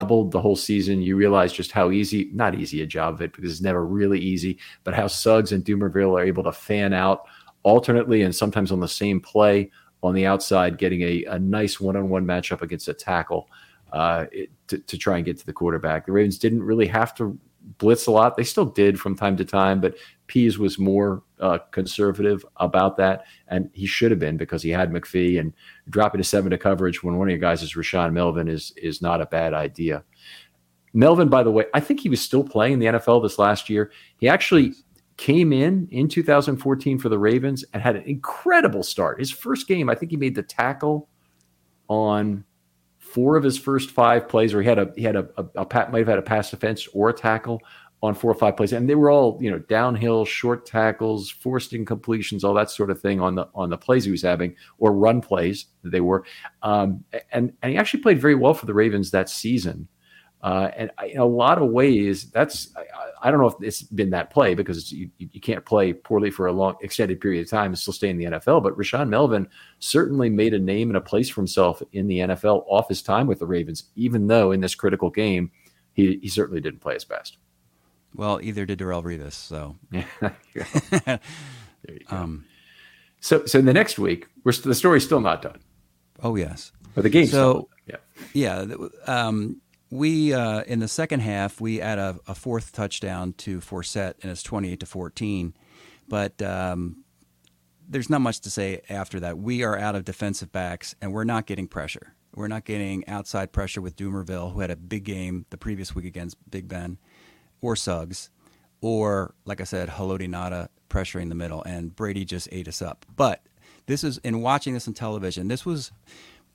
Doubled 0.00 0.30
the 0.30 0.40
whole 0.40 0.56
season, 0.56 1.00
you 1.00 1.16
realize 1.16 1.52
just 1.52 1.72
how 1.72 1.90
easy, 1.90 2.30
not 2.32 2.54
easy 2.54 2.82
a 2.82 2.86
job 2.86 3.14
of 3.14 3.22
it 3.22 3.32
because 3.32 3.50
it's 3.50 3.60
never 3.60 3.84
really 3.86 4.20
easy, 4.20 4.58
but 4.84 4.94
how 4.94 5.06
Suggs 5.06 5.52
and 5.52 5.64
Dumervil 5.64 6.18
are 6.18 6.24
able 6.24 6.44
to 6.44 6.52
fan 6.52 6.92
out 6.92 7.26
alternately 7.62 8.22
and 8.22 8.34
sometimes 8.34 8.70
on 8.70 8.80
the 8.80 8.88
same 8.88 9.20
play 9.20 9.70
on 10.02 10.14
the 10.14 10.26
outside, 10.26 10.78
getting 10.78 11.02
a, 11.02 11.24
a 11.24 11.38
nice 11.38 11.80
one 11.80 11.96
on 11.96 12.08
one 12.08 12.24
matchup 12.24 12.62
against 12.62 12.88
a 12.88 12.94
tackle 12.94 13.48
uh, 13.92 14.26
it, 14.30 14.50
to, 14.68 14.78
to 14.78 14.98
try 14.98 15.16
and 15.16 15.24
get 15.24 15.38
to 15.38 15.46
the 15.46 15.52
quarterback. 15.52 16.06
The 16.06 16.12
Ravens 16.12 16.38
didn't 16.38 16.62
really 16.62 16.86
have 16.86 17.14
to 17.16 17.38
blitz 17.78 18.06
a 18.06 18.10
lot. 18.10 18.36
They 18.36 18.44
still 18.44 18.66
did 18.66 19.00
from 19.00 19.16
time 19.16 19.36
to 19.38 19.44
time, 19.44 19.80
but 19.80 19.96
Pees 20.26 20.58
was 20.58 20.78
more 20.78 21.22
uh, 21.40 21.58
conservative 21.70 22.44
about 22.56 22.96
that, 22.96 23.24
and 23.48 23.70
he 23.72 23.86
should 23.86 24.10
have 24.10 24.20
been 24.20 24.36
because 24.36 24.62
he 24.62 24.70
had 24.70 24.90
McPhee 24.90 25.38
and 25.38 25.52
dropping 25.88 26.20
a 26.20 26.24
seven 26.24 26.50
to 26.50 26.58
coverage 26.58 27.02
when 27.02 27.16
one 27.16 27.28
of 27.28 27.30
your 27.30 27.38
guys 27.38 27.62
is 27.62 27.74
Rashaan 27.74 28.12
Melvin 28.12 28.48
is 28.48 28.72
is 28.76 29.02
not 29.02 29.20
a 29.20 29.26
bad 29.26 29.54
idea. 29.54 30.04
Melvin, 30.92 31.28
by 31.28 31.42
the 31.42 31.50
way, 31.50 31.66
I 31.74 31.80
think 31.80 32.00
he 32.00 32.08
was 32.08 32.20
still 32.20 32.42
playing 32.42 32.74
in 32.74 32.78
the 32.78 32.86
NFL 32.86 33.22
this 33.22 33.38
last 33.38 33.68
year. 33.68 33.92
He 34.16 34.28
actually 34.28 34.72
came 35.16 35.52
in 35.52 35.88
in 35.90 36.08
2014 36.08 36.98
for 36.98 37.08
the 37.08 37.18
Ravens 37.18 37.64
and 37.72 37.82
had 37.82 37.96
an 37.96 38.02
incredible 38.04 38.82
start. 38.82 39.18
His 39.18 39.30
first 39.30 39.68
game, 39.68 39.88
I 39.88 39.94
think 39.94 40.10
he 40.10 40.16
made 40.16 40.34
the 40.34 40.42
tackle 40.42 41.08
on 41.88 42.44
four 42.98 43.36
of 43.36 43.44
his 43.44 43.58
first 43.58 43.90
five 43.90 44.28
plays, 44.28 44.52
or 44.52 44.60
he 44.60 44.68
had 44.68 44.78
a 44.78 44.92
he 44.96 45.02
had 45.02 45.16
a, 45.16 45.28
a, 45.36 45.44
a 45.62 45.90
might 45.90 46.00
have 46.00 46.08
had 46.08 46.18
a 46.18 46.22
pass 46.22 46.50
defense 46.50 46.88
or 46.92 47.08
a 47.08 47.12
tackle 47.12 47.60
on 48.02 48.14
four 48.14 48.30
or 48.30 48.34
five 48.34 48.56
plays, 48.56 48.72
and 48.72 48.88
they 48.88 48.94
were 48.94 49.10
all 49.10 49.38
you 49.40 49.50
know 49.50 49.58
downhill, 49.58 50.24
short 50.24 50.66
tackles, 50.66 51.30
forced 51.30 51.72
incompletions, 51.72 52.44
all 52.44 52.54
that 52.54 52.70
sort 52.70 52.90
of 52.90 53.00
thing 53.00 53.20
on 53.20 53.34
the 53.34 53.48
on 53.54 53.70
the 53.70 53.78
plays 53.78 54.04
he 54.04 54.10
was 54.10 54.22
having, 54.22 54.54
or 54.78 54.92
run 54.92 55.20
plays 55.20 55.66
that 55.82 55.90
they 55.90 56.00
were, 56.00 56.24
um, 56.62 57.02
and 57.32 57.52
and 57.62 57.72
he 57.72 57.78
actually 57.78 58.02
played 58.02 58.20
very 58.20 58.34
well 58.34 58.54
for 58.54 58.66
the 58.66 58.74
Ravens 58.74 59.10
that 59.10 59.28
season. 59.28 59.88
Uh, 60.42 60.70
and 60.76 60.90
in 61.10 61.18
a 61.18 61.24
lot 61.24 61.60
of 61.60 61.70
ways, 61.70 62.30
that's 62.30 62.68
I, 62.76 62.84
I, 63.22 63.30
don't 63.30 63.40
know 63.40 63.48
if 63.48 63.54
it's 63.60 63.82
been 63.82 64.10
that 64.10 64.30
play 64.30 64.54
because 64.54 64.92
you, 64.92 65.10
you 65.18 65.40
can't 65.40 65.64
play 65.64 65.94
poorly 65.94 66.30
for 66.30 66.46
a 66.46 66.52
long 66.52 66.76
extended 66.82 67.20
period 67.20 67.42
of 67.42 67.50
time 67.50 67.68
and 67.68 67.78
still 67.78 67.94
stay 67.94 68.10
in 68.10 68.18
the 68.18 68.26
NFL. 68.26 68.62
But 68.62 68.76
Rashaan 68.76 69.08
Melvin 69.08 69.48
certainly 69.78 70.28
made 70.28 70.52
a 70.52 70.58
name 70.58 70.90
and 70.90 70.96
a 70.96 71.00
place 71.00 71.30
for 71.30 71.40
himself 71.40 71.82
in 71.92 72.06
the 72.06 72.18
NFL 72.18 72.64
off 72.68 72.88
his 72.88 73.02
time 73.02 73.26
with 73.26 73.38
the 73.38 73.46
Ravens, 73.46 73.84
even 73.96 74.26
though 74.26 74.52
in 74.52 74.60
this 74.60 74.74
critical 74.74 75.10
game 75.10 75.50
he, 75.94 76.18
he 76.22 76.28
certainly 76.28 76.60
didn't 76.60 76.80
play 76.80 76.94
his 76.94 77.04
best. 77.04 77.38
Well, 78.16 78.40
either 78.42 78.64
did 78.64 78.78
Darrelle 78.78 79.04
Revis. 79.04 79.32
So, 79.32 79.76
there 79.90 81.20
you 81.88 81.98
go. 82.08 82.16
Um, 82.16 82.46
so, 83.20 83.44
so 83.44 83.58
in 83.58 83.66
the 83.66 83.74
next 83.74 83.98
week, 83.98 84.26
we're 84.42 84.52
the 84.52 84.74
story's 84.74 85.04
still 85.04 85.20
not 85.20 85.42
done. 85.42 85.60
Oh 86.22 86.34
yes, 86.34 86.72
but 86.94 87.02
the 87.02 87.10
game. 87.10 87.26
So, 87.26 87.68
yeah, 87.86 87.96
yeah. 88.32 88.64
Um, 89.06 89.60
we 89.90 90.32
uh, 90.32 90.62
in 90.62 90.80
the 90.80 90.88
second 90.88 91.20
half 91.20 91.60
we 91.60 91.80
add 91.80 91.98
a, 91.98 92.18
a, 92.26 92.34
fourth 92.34 92.72
touchdown 92.72 93.34
to 93.34 93.60
Forsett, 93.60 94.14
and 94.22 94.32
it's 94.32 94.42
twenty-eight 94.42 94.80
to 94.80 94.86
fourteen. 94.86 95.54
But 96.08 96.40
um, 96.40 97.04
there's 97.86 98.08
not 98.08 98.22
much 98.22 98.40
to 98.40 98.50
say 98.50 98.80
after 98.88 99.20
that. 99.20 99.38
We 99.38 99.62
are 99.62 99.76
out 99.76 99.94
of 99.94 100.04
defensive 100.04 100.50
backs, 100.52 100.94
and 101.02 101.12
we're 101.12 101.24
not 101.24 101.46
getting 101.46 101.68
pressure. 101.68 102.14
We're 102.34 102.48
not 102.48 102.64
getting 102.64 103.06
outside 103.08 103.52
pressure 103.52 103.80
with 103.80 103.96
Dumervil, 103.96 104.52
who 104.52 104.60
had 104.60 104.70
a 104.70 104.76
big 104.76 105.04
game 105.04 105.46
the 105.50 105.56
previous 105.56 105.94
week 105.94 106.04
against 106.04 106.36
Big 106.50 106.68
Ben 106.68 106.98
or 107.66 107.76
Suggs. 107.76 108.30
or 108.80 109.34
like 109.44 109.60
I 109.60 109.64
said, 109.64 109.88
Haloti 109.88 110.28
Ngata 110.28 110.68
pressuring 110.88 111.28
the 111.28 111.34
middle, 111.34 111.62
and 111.64 111.94
Brady 111.94 112.24
just 112.24 112.48
ate 112.52 112.68
us 112.68 112.80
up. 112.80 113.04
But 113.16 113.42
this 113.86 114.04
is 114.04 114.18
in 114.18 114.40
watching 114.40 114.74
this 114.74 114.86
on 114.86 114.94
television. 114.94 115.48
This 115.48 115.66
was 115.66 115.90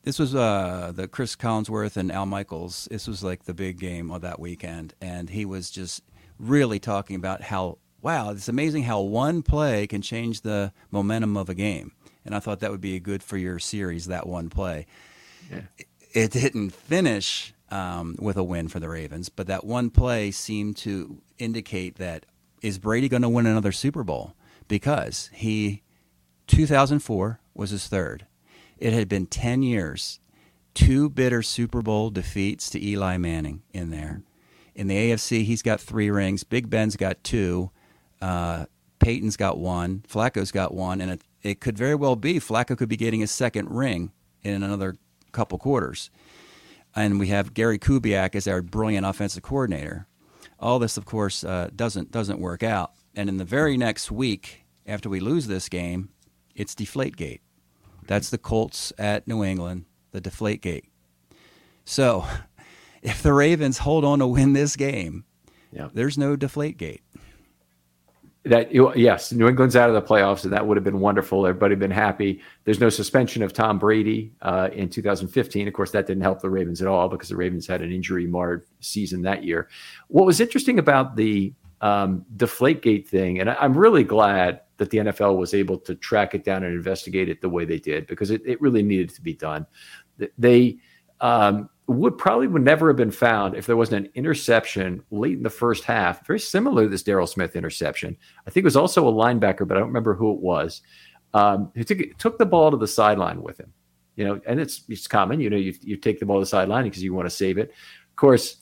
this 0.03 0.18
was 0.18 0.34
uh, 0.34 0.91
the 0.96 1.08
Cris 1.08 1.36
Collinsworth 1.36 1.98
and 1.98 2.12
Al 2.12 2.25
Michaels. 2.25 2.88
This 2.89 3.08
was 3.08 3.24
like 3.24 3.44
the 3.44 3.53
big 3.53 3.80
game 3.80 4.10
of 4.12 4.22
that 4.22 4.39
weekend, 4.39 4.94
and 5.01 5.30
he 5.30 5.46
was 5.46 5.70
just 5.70 6.03
really 6.39 6.80
talking 6.80 7.15
about 7.18 7.41
how 7.41 7.77
wow, 8.01 8.32
it's 8.32 8.48
amazing 8.48 8.84
how 8.84 9.01
one 9.01 9.44
play 9.44 9.86
can 9.86 10.01
change 10.01 10.41
the 10.41 10.74
momentum 10.89 11.38
of 11.38 11.50
a 11.50 11.53
game. 11.53 11.91
And 12.25 12.34
I 12.34 12.39
thought 12.39 12.60
that 12.62 12.72
would 12.72 12.82
be 12.82 13.00
good 13.00 13.22
for 13.22 13.38
your 13.38 13.60
series, 13.60 14.08
that 14.08 14.25
one 14.25 14.50
play. 14.50 14.88
Yeah. 15.51 15.62
It 16.13 16.32
didn't 16.32 16.72
finish 16.72 17.53
um, 17.72 18.16
with 18.20 18.38
a 18.38 18.44
win 18.44 18.68
for 18.68 18.80
the 18.80 18.90
Ravens, 18.90 19.30
but 19.30 19.48
that 19.48 19.66
one 19.66 19.90
play 19.90 20.30
seemed 20.32 20.78
to 20.78 21.22
indicate 21.40 21.96
that 21.96 22.25
is 22.62 22.78
Brady 22.78 23.10
going 23.10 23.24
to 23.24 23.30
win 23.30 23.48
another 23.48 23.72
Super 23.72 24.04
Bowl? 24.04 24.36
Because 24.68 25.30
he, 25.34 25.82
2004 26.48 27.40
was 27.56 27.72
his 27.72 27.88
third. 27.88 28.28
It 28.78 28.94
had 28.94 29.10
been 29.10 29.25
10 29.25 29.63
years, 29.63 30.20
two 30.74 31.10
bitter 31.10 31.42
Super 31.42 31.82
Bowl 31.82 32.10
defeats 32.10 32.70
to 32.72 32.84
Eli 32.84 33.18
Manning 33.18 33.63
in 33.74 33.90
there. 33.90 34.22
In 34.75 34.88
the 34.88 34.96
AFC, 34.96 35.44
he's 35.44 35.62
got 35.62 35.82
three 35.82 36.10
rings. 36.10 36.44
Big 36.44 36.70
Ben's 36.70 36.96
got 36.96 37.24
two. 37.24 37.72
Uh, 38.22 38.66
Peyton's 39.00 39.38
got 39.38 39.58
one. 39.58 40.04
Flacco's 40.08 40.51
got 40.51 40.74
one. 40.74 41.01
And 41.01 41.12
it, 41.12 41.22
it 41.42 41.60
could 41.60 41.78
very 41.78 41.96
well 41.96 42.16
be 42.16 42.40
Flacco 42.40 42.78
could 42.78 42.90
be 42.90 42.98
getting 42.98 43.20
his 43.20 43.32
second 43.32 43.70
ring 43.70 44.12
in 44.44 44.63
another 44.63 44.96
couple 45.32 45.58
quarters. 45.58 46.10
And 46.95 47.19
we 47.19 47.27
have 47.27 47.53
Gary 47.53 47.79
Kubiak 47.79 48.36
as 48.36 48.48
our 48.48 48.62
brilliant 48.62 49.05
offensive 49.05 49.43
coordinator. 49.43 50.07
All 50.60 50.77
this, 50.79 50.98
of 50.98 51.05
course, 51.05 51.43
uh, 51.43 51.69
doesn't 51.75 52.12
doesn't 52.12 52.39
work 52.39 52.63
out. 52.63 52.91
And 53.15 53.29
in 53.29 53.38
the 53.38 53.45
very 53.45 53.77
next 53.77 54.12
week, 54.12 54.65
after 54.86 55.10
we 55.10 55.19
lose 55.19 55.48
this 55.48 55.69
game, 55.69 56.10
it's 56.55 56.75
Deflategate. 56.75 57.39
That's 58.07 58.29
the 58.29 58.38
Colts 58.38 58.91
at 58.98 59.27
New 59.27 59.43
England, 59.43 59.86
the 60.12 60.21
deflate 60.21 60.62
gate. 60.62 60.86
So 61.86 62.25
if 63.01 63.24
the 63.24 63.33
Ravens 63.33 63.79
hold 63.79 64.03
on 64.03 64.19
to 64.19 64.27
win 64.27 64.53
this 64.53 64.75
game, 64.75 65.25
yeah. 65.71 65.89
there's 65.93 66.17
no 66.17 66.36
deflate 66.36 66.77
gate. 66.77 67.01
That 68.43 68.74
yes, 68.74 69.31
New 69.31 69.48
England's 69.48 69.75
out 69.75 69.89
of 69.89 69.93
the 69.93 70.01
playoffs, 70.01 70.45
and 70.45 70.53
that 70.53 70.65
would 70.65 70.75
have 70.75 70.83
been 70.83 71.00
wonderful. 71.00 71.45
Everybody 71.45 71.75
been 71.75 71.91
happy. 71.91 72.41
There's 72.63 72.79
no 72.79 72.89
suspension 72.89 73.43
of 73.43 73.53
Tom 73.53 73.77
Brady 73.77 74.33
uh, 74.41 74.69
in 74.74 74.89
2015. 74.89 75.67
Of 75.67 75.74
course, 75.75 75.91
that 75.91 76.07
didn't 76.07 76.24
help 76.24 76.41
the 76.41 76.50
Ravens 76.50 76.81
at 76.81 76.88
all 76.88 77.07
because 77.07 77.29
the 77.29 77.36
Ravens 77.36 77.67
had 77.67 77.83
an 77.83 77.91
injury 77.91 78.25
marred 78.25 78.65
season 78.79 79.21
that 79.21 79.43
year. 79.43 79.69
What 80.07 80.25
was 80.25 80.39
interesting 80.39 80.79
about 80.79 81.15
the 81.15 81.53
um, 81.81 82.25
Deflategate 82.36 83.07
thing, 83.07 83.39
and 83.39 83.48
I, 83.48 83.63
am 83.63 83.77
really 83.77 84.03
glad 84.03 84.62
that 84.77 84.89
the 84.89 84.98
NFL 84.98 85.38
was 85.38 85.53
able 85.53 85.77
to 85.77 85.93
track 85.93 86.33
it 86.33 86.43
down 86.43 86.63
and 86.63 86.74
investigate 86.74 87.29
it 87.29 87.41
the 87.41 87.50
way 87.50 87.65
they 87.65 87.77
did 87.77 88.07
because 88.07 88.31
it, 88.31 88.41
it 88.43 88.60
really 88.60 88.81
needed 88.81 89.10
to 89.10 89.21
be 89.21 89.36
done. 89.36 89.67
They 90.39 90.79
um, 91.19 91.69
would 91.91 92.17
probably 92.17 92.48
would 92.48 92.63
never 92.63 92.88
have 92.88 92.98
been 92.98 93.12
found 93.12 93.55
if 93.55 93.65
there 93.65 93.77
wasn't 93.77 94.05
an 94.05 94.12
interception 94.15 95.03
late 95.12 95.38
in 95.38 95.43
the 95.43 95.50
first 95.50 95.83
half, 95.83 96.25
very 96.25 96.39
similar 96.39 96.83
to 96.83 96.89
this 96.89 97.03
Daryl 97.03 97.27
Smith 97.27 97.55
interception. 97.55 98.17
I 98.48 98.50
think 98.50 98.63
it 98.63 98.65
was 98.65 98.75
also 98.75 99.07
a 99.07 99.12
linebacker, 99.12 99.67
but 99.67 99.77
I 99.77 99.79
don't 99.79 99.89
remember 99.89 100.13
who 100.13 100.33
it 100.33 100.39
was. 100.39 100.81
Um, 101.33 101.71
who 101.75 101.83
took, 101.83 102.17
took 102.17 102.38
the 102.38 102.45
ball 102.45 102.71
to 102.71 102.77
the 102.77 102.88
sideline 102.88 103.41
with 103.41 103.60
him. 103.60 103.74
You 104.15 104.25
know, 104.25 104.41
and 104.45 104.60
it's 104.60 104.83
it's 104.89 105.07
common. 105.07 105.39
You 105.39 105.50
know, 105.50 105.57
you, 105.57 105.74
you 105.81 105.95
take 105.95 106.19
the 106.19 106.25
ball 106.25 106.38
to 106.38 106.41
the 106.41 106.45
sideline 106.45 106.83
because 106.83 107.01
you 107.01 107.13
want 107.13 107.27
to 107.27 107.36
save 107.36 107.57
it. 107.57 107.69
Of 107.69 108.15
course, 108.17 108.57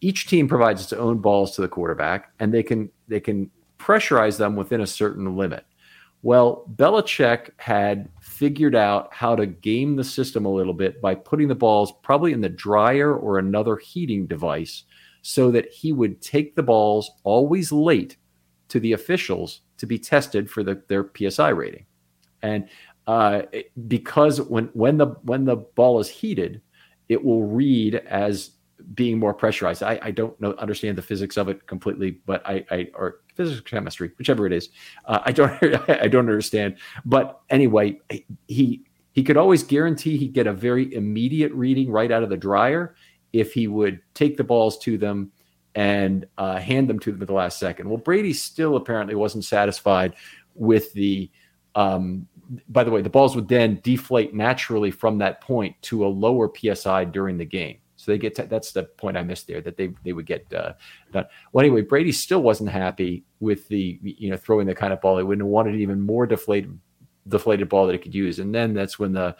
each 0.00 0.26
team 0.26 0.48
provides 0.48 0.82
its 0.82 0.92
own 0.92 1.18
balls 1.18 1.54
to 1.54 1.62
the 1.62 1.68
quarterback, 1.68 2.32
and 2.40 2.52
they 2.52 2.62
can 2.62 2.90
they 3.06 3.20
can 3.20 3.50
pressurize 3.78 4.36
them 4.38 4.56
within 4.56 4.80
a 4.80 4.86
certain 4.86 5.36
limit. 5.36 5.64
Well, 6.22 6.64
Belichick 6.76 7.50
had 7.56 8.08
figured 8.32 8.74
out 8.74 9.12
how 9.12 9.36
to 9.36 9.46
game 9.46 9.94
the 9.94 10.04
system 10.04 10.46
a 10.46 10.52
little 10.52 10.72
bit 10.72 11.00
by 11.02 11.14
putting 11.14 11.48
the 11.48 11.54
balls 11.54 11.92
probably 12.02 12.32
in 12.32 12.40
the 12.40 12.48
dryer 12.48 13.14
or 13.14 13.38
another 13.38 13.76
heating 13.76 14.26
device 14.26 14.84
so 15.20 15.50
that 15.50 15.70
he 15.70 15.92
would 15.92 16.20
take 16.20 16.56
the 16.56 16.62
balls 16.62 17.10
always 17.24 17.70
late 17.70 18.16
to 18.68 18.80
the 18.80 18.92
officials 18.92 19.60
to 19.76 19.86
be 19.86 19.98
tested 19.98 20.50
for 20.50 20.64
the, 20.64 20.82
their 20.88 21.10
PSI 21.16 21.50
rating. 21.50 21.84
And 22.42 22.68
uh, 23.06 23.42
because 23.86 24.40
when 24.40 24.66
when 24.72 24.96
the 24.96 25.06
when 25.22 25.44
the 25.44 25.56
ball 25.56 26.00
is 26.00 26.08
heated, 26.08 26.62
it 27.08 27.22
will 27.22 27.44
read 27.44 27.96
as 27.96 28.52
being 28.94 29.18
more 29.18 29.34
pressurized. 29.34 29.82
I, 29.82 29.98
I 30.02 30.10
don't 30.10 30.40
know 30.40 30.54
understand 30.54 30.96
the 30.96 31.02
physics 31.02 31.36
of 31.36 31.48
it 31.48 31.66
completely, 31.66 32.12
but 32.26 32.46
I, 32.46 32.64
I 32.70 32.88
or 32.94 33.21
physics 33.34 33.60
chemistry, 33.60 34.10
whichever 34.18 34.46
it 34.46 34.52
is, 34.52 34.68
uh, 35.06 35.20
I 35.24 35.32
don't 35.32 35.52
I 35.88 36.08
don't 36.08 36.28
understand. 36.28 36.76
But 37.04 37.40
anyway, 37.50 38.00
he 38.48 38.84
he 39.12 39.22
could 39.22 39.36
always 39.36 39.62
guarantee 39.62 40.16
he'd 40.16 40.32
get 40.32 40.46
a 40.46 40.52
very 40.52 40.94
immediate 40.94 41.52
reading 41.52 41.90
right 41.90 42.10
out 42.10 42.22
of 42.22 42.30
the 42.30 42.36
dryer 42.36 42.94
if 43.32 43.52
he 43.52 43.68
would 43.68 44.00
take 44.14 44.36
the 44.36 44.44
balls 44.44 44.78
to 44.78 44.98
them 44.98 45.32
and 45.74 46.26
uh, 46.38 46.58
hand 46.58 46.88
them 46.88 46.98
to 46.98 47.12
them 47.12 47.22
at 47.22 47.28
the 47.28 47.34
last 47.34 47.58
second. 47.58 47.88
Well, 47.88 47.98
Brady 47.98 48.32
still 48.32 48.76
apparently 48.76 49.14
wasn't 49.14 49.44
satisfied 49.44 50.14
with 50.54 50.92
the. 50.92 51.30
Um, 51.74 52.28
by 52.68 52.84
the 52.84 52.90
way, 52.90 53.00
the 53.00 53.08
balls 53.08 53.34
would 53.34 53.48
then 53.48 53.80
deflate 53.82 54.34
naturally 54.34 54.90
from 54.90 55.16
that 55.18 55.40
point 55.40 55.74
to 55.82 56.04
a 56.04 56.08
lower 56.08 56.50
psi 56.54 57.04
during 57.04 57.38
the 57.38 57.46
game. 57.46 57.78
So 58.02 58.10
they 58.10 58.18
get 58.18 58.34
to, 58.34 58.42
that's 58.42 58.72
the 58.72 58.82
point 58.82 59.16
I 59.16 59.22
missed 59.22 59.46
there 59.46 59.60
that 59.60 59.76
they 59.76 59.94
they 60.04 60.12
would 60.12 60.26
get 60.26 60.52
uh, 60.52 60.72
done. 61.12 61.26
Well, 61.52 61.64
anyway, 61.64 61.82
Brady 61.82 62.10
still 62.10 62.42
wasn't 62.42 62.70
happy 62.70 63.22
with 63.38 63.68
the 63.68 64.00
you 64.02 64.28
know 64.28 64.36
throwing 64.36 64.66
the 64.66 64.74
kind 64.74 64.92
of 64.92 65.00
ball 65.00 65.18
he 65.18 65.22
wouldn't 65.22 65.46
have 65.46 65.52
wanted 65.52 65.76
even 65.76 66.00
more 66.00 66.26
deflated 66.26 66.76
deflated 67.28 67.68
ball 67.68 67.86
that 67.86 67.92
he 67.92 68.00
could 68.00 68.14
use. 68.14 68.40
And 68.40 68.52
then 68.52 68.74
that's 68.74 68.98
when 68.98 69.12
the 69.12 69.36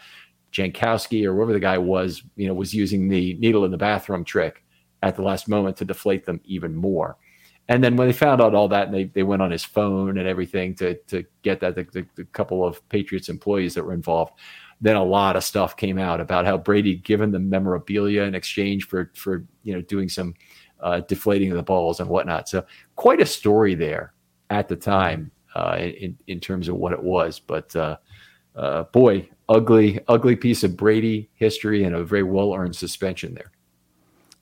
Jankowski 0.52 1.26
or 1.26 1.34
whoever 1.34 1.52
the 1.52 1.58
guy 1.58 1.76
was, 1.76 2.22
you 2.36 2.46
know, 2.46 2.54
was 2.54 2.72
using 2.72 3.08
the 3.08 3.34
needle 3.34 3.64
in 3.64 3.72
the 3.72 3.76
bathroom 3.76 4.22
trick 4.22 4.62
at 5.02 5.16
the 5.16 5.22
last 5.22 5.48
moment 5.48 5.76
to 5.78 5.84
deflate 5.84 6.24
them 6.24 6.40
even 6.44 6.76
more. 6.76 7.16
And 7.68 7.82
then 7.82 7.96
when 7.96 8.06
they 8.06 8.12
found 8.12 8.40
out 8.40 8.54
all 8.54 8.68
that, 8.68 8.86
and 8.86 8.94
they, 8.94 9.04
they 9.04 9.24
went 9.24 9.42
on 9.42 9.50
his 9.50 9.64
phone 9.64 10.18
and 10.18 10.28
everything 10.28 10.76
to 10.76 10.94
to 11.08 11.24
get 11.42 11.58
that 11.60 11.74
the, 11.74 11.82
the, 11.92 12.06
the 12.14 12.24
couple 12.26 12.64
of 12.64 12.86
Patriots 12.90 13.28
employees 13.28 13.74
that 13.74 13.84
were 13.84 13.92
involved 13.92 14.34
then 14.82 14.96
a 14.96 15.04
lot 15.04 15.36
of 15.36 15.44
stuff 15.44 15.76
came 15.76 15.96
out 15.96 16.20
about 16.20 16.44
how 16.44 16.58
Brady 16.58 16.96
given 16.96 17.30
the 17.30 17.38
memorabilia 17.38 18.22
in 18.22 18.34
exchange 18.34 18.86
for 18.88 19.10
for 19.14 19.46
you 19.62 19.72
know 19.72 19.80
doing 19.80 20.08
some 20.08 20.34
uh, 20.80 21.00
deflating 21.00 21.50
of 21.50 21.56
the 21.56 21.62
balls 21.62 22.00
and 22.00 22.10
whatnot. 22.10 22.48
So 22.48 22.66
quite 22.96 23.20
a 23.20 23.26
story 23.26 23.76
there 23.76 24.12
at 24.50 24.68
the 24.68 24.76
time 24.76 25.30
uh, 25.54 25.78
in 25.78 26.18
in 26.26 26.40
terms 26.40 26.68
of 26.68 26.74
what 26.74 26.92
it 26.92 27.02
was. 27.02 27.38
But 27.38 27.74
uh, 27.76 27.96
uh 28.56 28.82
boy, 28.84 29.30
ugly 29.48 30.00
ugly 30.08 30.34
piece 30.34 30.64
of 30.64 30.76
Brady 30.76 31.30
history 31.34 31.84
and 31.84 31.94
a 31.94 32.04
very 32.04 32.24
well 32.24 32.52
earned 32.52 32.74
suspension 32.74 33.34
there. 33.34 33.52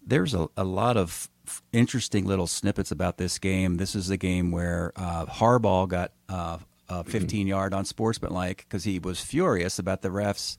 There's 0.05 0.33
a, 0.33 0.49
a 0.57 0.65
lot 0.65 0.97
of 0.97 1.29
interesting 1.73 2.25
little 2.25 2.47
snippets 2.47 2.91
about 2.91 3.19
this 3.19 3.39
game. 3.39 3.77
This 3.77 3.95
is 3.95 4.09
the 4.09 4.17
game 4.17 4.53
where 4.53 4.93
uh, 4.97 5.27
Harbaugh 5.27 5.87
got 5.87 6.13
uh, 6.91 7.01
uh, 7.01 7.03
15 7.05 7.47
yard 7.47 7.73
on 7.73 7.85
sportsmanlike 7.85 8.67
because 8.69 8.85
he 8.85 8.99
was 8.99 9.21
furious 9.21 9.79
about 9.79 10.03
the 10.03 10.09
refs 10.09 10.57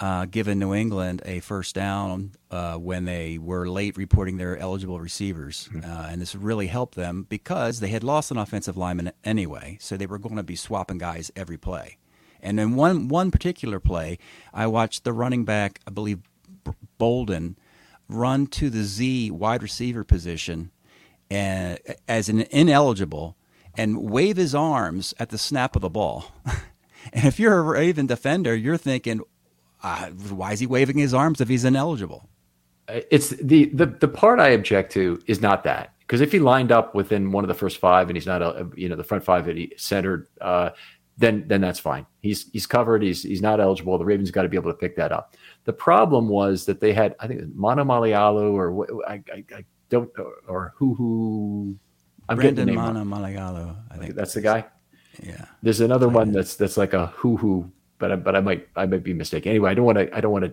uh, 0.00 0.24
giving 0.24 0.58
New 0.58 0.74
England 0.74 1.22
a 1.24 1.40
first 1.40 1.74
down 1.74 2.32
uh, 2.50 2.74
when 2.76 3.04
they 3.04 3.38
were 3.38 3.68
late 3.68 3.96
reporting 3.96 4.36
their 4.36 4.56
eligible 4.56 5.00
receivers. 5.00 5.68
Mm-hmm. 5.72 5.90
Uh, 5.90 6.08
and 6.10 6.20
this 6.20 6.34
really 6.34 6.66
helped 6.66 6.94
them 6.94 7.26
because 7.28 7.80
they 7.80 7.88
had 7.88 8.02
lost 8.02 8.30
an 8.30 8.36
offensive 8.36 8.76
lineman 8.76 9.12
anyway, 9.22 9.78
so 9.80 9.96
they 9.96 10.06
were 10.06 10.18
going 10.18 10.36
to 10.36 10.42
be 10.42 10.56
swapping 10.56 10.98
guys 10.98 11.30
every 11.36 11.56
play. 11.56 11.98
And 12.42 12.60
in 12.60 12.74
one, 12.74 13.08
one 13.08 13.30
particular 13.30 13.80
play, 13.80 14.18
I 14.52 14.66
watched 14.66 15.04
the 15.04 15.12
running 15.12 15.44
back, 15.44 15.80
I 15.86 15.90
believe 15.90 16.20
Bolden, 16.98 17.56
run 18.08 18.46
to 18.48 18.68
the 18.68 18.82
Z 18.82 19.30
wide 19.30 19.62
receiver 19.62 20.04
position 20.04 20.70
and, 21.30 21.78
as 22.06 22.28
an 22.28 22.42
ineligible 22.50 23.36
and 23.76 24.10
wave 24.10 24.36
his 24.36 24.54
arms 24.54 25.14
at 25.18 25.30
the 25.30 25.38
snap 25.38 25.76
of 25.76 25.82
the 25.82 25.90
ball. 25.90 26.32
and 27.12 27.24
if 27.24 27.38
you're 27.38 27.58
a 27.58 27.62
Raven 27.62 28.06
defender, 28.06 28.54
you're 28.54 28.76
thinking, 28.76 29.20
uh, 29.82 30.06
why 30.10 30.52
is 30.52 30.60
he 30.60 30.66
waving 30.66 30.98
his 30.98 31.14
arms 31.14 31.40
if 31.40 31.48
he's 31.48 31.64
ineligible? 31.64 32.28
Uh, 32.88 33.00
it's 33.10 33.30
the 33.30 33.66
the 33.66 33.86
the 33.86 34.08
part 34.08 34.40
I 34.40 34.48
object 34.48 34.92
to 34.92 35.20
is 35.26 35.40
not 35.40 35.64
that 35.64 35.94
because 36.00 36.20
if 36.20 36.32
he 36.32 36.38
lined 36.38 36.70
up 36.70 36.94
within 36.94 37.32
one 37.32 37.44
of 37.44 37.48
the 37.48 37.54
first 37.54 37.78
five 37.78 38.08
and 38.08 38.16
he's 38.16 38.26
not 38.26 38.42
a 38.42 38.68
you 38.76 38.88
know 38.88 38.96
the 38.96 39.04
front 39.04 39.24
five 39.24 39.46
that 39.46 39.56
he 39.56 39.72
centered, 39.76 40.28
uh, 40.40 40.70
then 41.16 41.44
then 41.46 41.60
that's 41.60 41.78
fine. 41.78 42.06
He's 42.20 42.50
he's 42.52 42.66
covered. 42.66 43.02
He's 43.02 43.22
he's 43.22 43.42
not 43.42 43.60
eligible. 43.60 43.96
The 43.98 44.04
Ravens 44.04 44.30
got 44.30 44.42
to 44.42 44.48
be 44.48 44.56
able 44.56 44.70
to 44.70 44.76
pick 44.76 44.96
that 44.96 45.12
up. 45.12 45.34
The 45.64 45.72
problem 45.72 46.28
was 46.28 46.66
that 46.66 46.80
they 46.80 46.92
had 46.92 47.14
I 47.20 47.26
think 47.26 47.54
Mano 47.54 47.84
Malialu 47.84 48.52
or 48.52 49.08
I, 49.08 49.22
I, 49.32 49.44
I 49.54 49.64
don't 49.88 50.10
or 50.46 50.74
who 50.76 50.94
who 50.94 51.78
I'm 52.28 52.36
Brendan 52.36 52.66
getting 52.66 52.80
Mana 52.80 53.04
Malagalo. 53.04 53.76
I 53.90 53.96
think 53.96 54.14
that's 54.14 54.34
the 54.34 54.40
guy. 54.40 54.64
Yeah. 55.22 55.44
There's 55.62 55.80
another 55.80 56.08
one 56.08 56.32
that's 56.32 56.56
that's 56.56 56.76
like 56.76 56.92
a 56.92 57.06
hoo 57.08 57.36
hoo, 57.36 57.70
but 57.98 58.12
I, 58.12 58.16
but 58.16 58.34
I 58.36 58.40
might 58.40 58.68
I 58.76 58.86
might 58.86 59.04
be 59.04 59.14
mistaken. 59.14 59.50
Anyway, 59.50 59.70
I 59.70 59.74
don't 59.74 59.84
want 59.84 59.98
to 59.98 60.16
I 60.16 60.20
don't 60.20 60.32
want 60.32 60.44
to 60.44 60.52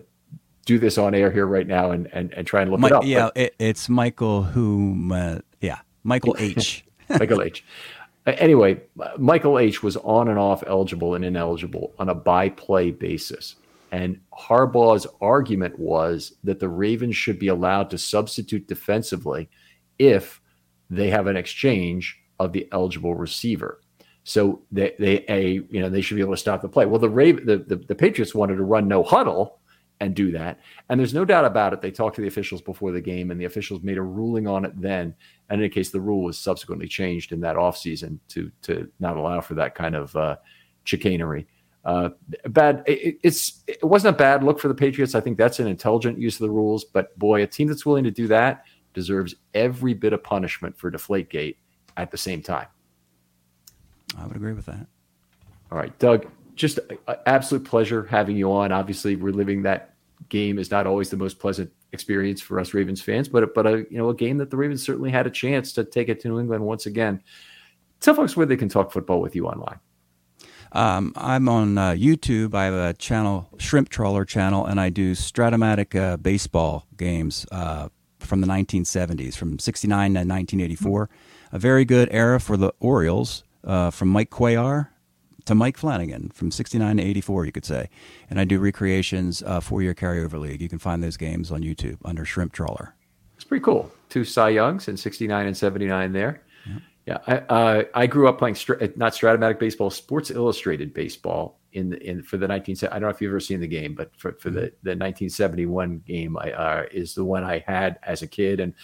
do 0.64 0.78
this 0.78 0.98
on 0.98 1.14
air 1.14 1.30
here 1.30 1.46
right 1.46 1.66
now 1.66 1.90
and 1.90 2.08
and, 2.12 2.32
and 2.32 2.46
try 2.46 2.62
and 2.62 2.70
look 2.70 2.80
My, 2.80 2.88
it 2.88 2.92
up. 2.92 3.04
Yeah, 3.04 3.30
it, 3.34 3.54
it's 3.58 3.88
Michael 3.88 4.42
who. 4.42 5.12
Uh, 5.12 5.40
yeah, 5.60 5.78
Michael 6.04 6.36
H. 6.38 6.84
Michael 7.08 7.42
H. 7.42 7.64
Anyway, 8.26 8.80
Michael 9.18 9.58
H. 9.58 9.82
was 9.82 9.96
on 9.98 10.28
and 10.28 10.38
off 10.38 10.62
eligible 10.66 11.14
and 11.14 11.24
ineligible 11.24 11.92
on 11.98 12.08
a 12.08 12.14
by 12.14 12.48
play 12.48 12.90
basis. 12.92 13.56
And 13.90 14.20
Harbaugh's 14.32 15.06
argument 15.20 15.78
was 15.78 16.34
that 16.44 16.60
the 16.60 16.68
Ravens 16.68 17.16
should 17.16 17.38
be 17.38 17.48
allowed 17.48 17.90
to 17.90 17.98
substitute 17.98 18.68
defensively 18.68 19.50
if 19.98 20.40
they 20.92 21.08
have 21.10 21.26
an 21.26 21.36
exchange 21.36 22.18
of 22.38 22.52
the 22.52 22.68
eligible 22.72 23.14
receiver. 23.14 23.80
So 24.24 24.62
they, 24.70 24.94
they 24.98 25.24
a 25.28 25.52
you 25.68 25.80
know 25.80 25.88
they 25.88 26.00
should 26.00 26.14
be 26.14 26.20
able 26.20 26.34
to 26.34 26.40
stop 26.40 26.62
the 26.62 26.68
play. 26.68 26.86
Well, 26.86 27.00
the 27.00 27.08
Raven, 27.08 27.44
the, 27.44 27.58
the, 27.58 27.76
the 27.76 27.94
Patriots 27.94 28.34
wanted 28.34 28.56
to 28.56 28.64
run 28.64 28.86
no 28.86 29.02
huddle 29.02 29.58
and 30.00 30.14
do 30.14 30.30
that, 30.32 30.60
and 30.88 31.00
there's 31.00 31.14
no 31.14 31.24
doubt 31.24 31.44
about 31.44 31.72
it. 31.72 31.80
They 31.80 31.90
talked 31.90 32.16
to 32.16 32.22
the 32.22 32.28
officials 32.28 32.60
before 32.60 32.92
the 32.92 33.00
game, 33.00 33.30
and 33.30 33.40
the 33.40 33.46
officials 33.46 33.82
made 33.82 33.98
a 33.98 34.02
ruling 34.02 34.46
on 34.46 34.64
it 34.64 34.80
then. 34.80 35.14
And 35.48 35.60
in 35.60 35.64
any 35.64 35.68
case, 35.68 35.90
the 35.90 36.00
rule 36.00 36.22
was 36.22 36.38
subsequently 36.38 36.86
changed 36.86 37.32
in 37.32 37.40
that 37.40 37.56
offseason 37.56 38.18
to 38.28 38.50
to 38.62 38.88
not 39.00 39.16
allow 39.16 39.40
for 39.40 39.54
that 39.54 39.74
kind 39.74 39.96
of 39.96 40.14
uh, 40.14 40.36
chicanery. 40.84 41.46
Uh, 41.84 42.10
bad. 42.46 42.84
It, 42.86 43.18
it's 43.24 43.64
it 43.66 43.82
wasn't 43.82 44.14
a 44.14 44.18
bad 44.18 44.44
look 44.44 44.60
for 44.60 44.68
the 44.68 44.74
Patriots. 44.74 45.16
I 45.16 45.20
think 45.20 45.36
that's 45.36 45.58
an 45.58 45.66
intelligent 45.66 46.18
use 46.18 46.36
of 46.36 46.46
the 46.46 46.50
rules. 46.50 46.84
But 46.84 47.18
boy, 47.18 47.42
a 47.42 47.46
team 47.46 47.66
that's 47.66 47.84
willing 47.84 48.04
to 48.04 48.12
do 48.12 48.28
that 48.28 48.64
deserves 48.94 49.34
every 49.54 49.94
bit 49.94 50.12
of 50.12 50.22
punishment 50.22 50.76
for 50.78 50.90
Deflategate 50.90 51.56
at 51.96 52.10
the 52.10 52.18
same 52.18 52.42
time. 52.42 52.66
I 54.18 54.26
would 54.26 54.36
agree 54.36 54.52
with 54.52 54.66
that. 54.66 54.86
All 55.70 55.78
right, 55.78 55.96
Doug. 55.98 56.26
Just 56.54 56.78
absolute 57.24 57.64
pleasure 57.64 58.04
having 58.04 58.36
you 58.36 58.52
on. 58.52 58.72
Obviously, 58.72 59.16
reliving 59.16 59.62
that 59.62 59.94
game 60.28 60.58
is 60.58 60.70
not 60.70 60.86
always 60.86 61.08
the 61.10 61.16
most 61.16 61.38
pleasant 61.38 61.72
experience 61.92 62.40
for 62.40 62.60
us 62.60 62.74
Ravens 62.74 63.00
fans, 63.00 63.28
but 63.28 63.54
but 63.54 63.66
a 63.66 63.86
you 63.90 63.98
know 63.98 64.10
a 64.10 64.14
game 64.14 64.38
that 64.38 64.50
the 64.50 64.56
Ravens 64.56 64.84
certainly 64.84 65.10
had 65.10 65.26
a 65.26 65.30
chance 65.30 65.72
to 65.74 65.84
take 65.84 66.08
it 66.08 66.20
to 66.20 66.28
New 66.28 66.40
England 66.40 66.64
once 66.64 66.86
again. 66.86 67.22
Tell 68.00 68.14
folks 68.14 68.36
where 68.36 68.46
they 68.46 68.56
can 68.56 68.68
talk 68.68 68.92
football 68.92 69.20
with 69.20 69.34
you 69.34 69.46
online. 69.46 69.78
Um, 70.72 71.12
I'm 71.16 71.48
on 71.48 71.76
uh, 71.76 71.90
YouTube. 71.90 72.54
I 72.54 72.64
have 72.64 72.74
a 72.74 72.94
channel, 72.94 73.48
Shrimp 73.58 73.90
Trawler 73.90 74.24
channel, 74.24 74.64
and 74.66 74.80
I 74.80 74.88
do 74.88 75.12
Stratomatic 75.12 75.98
uh, 75.98 76.16
baseball 76.16 76.86
games 76.96 77.46
uh, 77.52 77.88
from 78.24 78.40
the 78.40 78.46
1970s, 78.46 79.34
from 79.34 79.58
69 79.58 80.14
to 80.14 80.20
1984. 80.20 81.10
A 81.52 81.58
very 81.58 81.84
good 81.84 82.08
era 82.10 82.40
for 82.40 82.56
the 82.56 82.72
Orioles, 82.80 83.44
uh, 83.64 83.90
from 83.90 84.08
Mike 84.08 84.30
Cuellar 84.30 84.88
to 85.44 85.54
Mike 85.54 85.76
Flanagan, 85.76 86.30
from 86.30 86.50
69 86.50 86.96
to 86.98 87.02
84, 87.02 87.46
you 87.46 87.52
could 87.52 87.64
say. 87.64 87.88
And 88.30 88.40
I 88.40 88.44
do 88.44 88.58
recreations, 88.58 89.42
uh, 89.42 89.60
four-year 89.60 89.94
carryover 89.94 90.38
league. 90.38 90.62
You 90.62 90.68
can 90.68 90.78
find 90.78 91.02
those 91.02 91.16
games 91.16 91.50
on 91.50 91.62
YouTube 91.62 91.98
under 92.04 92.24
Shrimp 92.24 92.52
Trawler. 92.52 92.94
It's 93.34 93.44
pretty 93.44 93.64
cool. 93.64 93.90
Two 94.08 94.24
Cy 94.24 94.50
Youngs 94.50 94.88
in 94.88 94.96
69 94.96 95.46
and 95.46 95.56
79 95.56 96.12
there. 96.12 96.42
Yeah, 97.06 97.18
I, 97.26 97.36
uh, 97.38 97.84
I 97.94 98.06
grew 98.06 98.28
up 98.28 98.38
playing 98.38 98.56
not 98.94 99.12
Stratomatic 99.12 99.58
baseball, 99.58 99.90
Sports 99.90 100.30
Illustrated 100.30 100.94
baseball 100.94 101.58
in 101.72 101.90
the, 101.90 102.02
in 102.02 102.22
for 102.22 102.36
the 102.36 102.48
19. 102.48 102.76
I 102.82 102.98
don't 102.98 103.02
know 103.02 103.08
if 103.08 103.20
you've 103.20 103.30
ever 103.30 103.40
seen 103.40 103.60
the 103.60 103.66
game, 103.66 103.94
but 103.94 104.10
for, 104.16 104.32
for 104.34 104.50
the 104.50 104.72
the 104.82 104.96
1971 104.96 106.02
game, 106.06 106.36
I, 106.38 106.52
uh, 106.52 106.84
is 106.90 107.14
the 107.14 107.24
one 107.24 107.44
I 107.44 107.64
had 107.66 107.98
as 108.02 108.22
a 108.22 108.26
kid, 108.26 108.60
and 108.60 108.74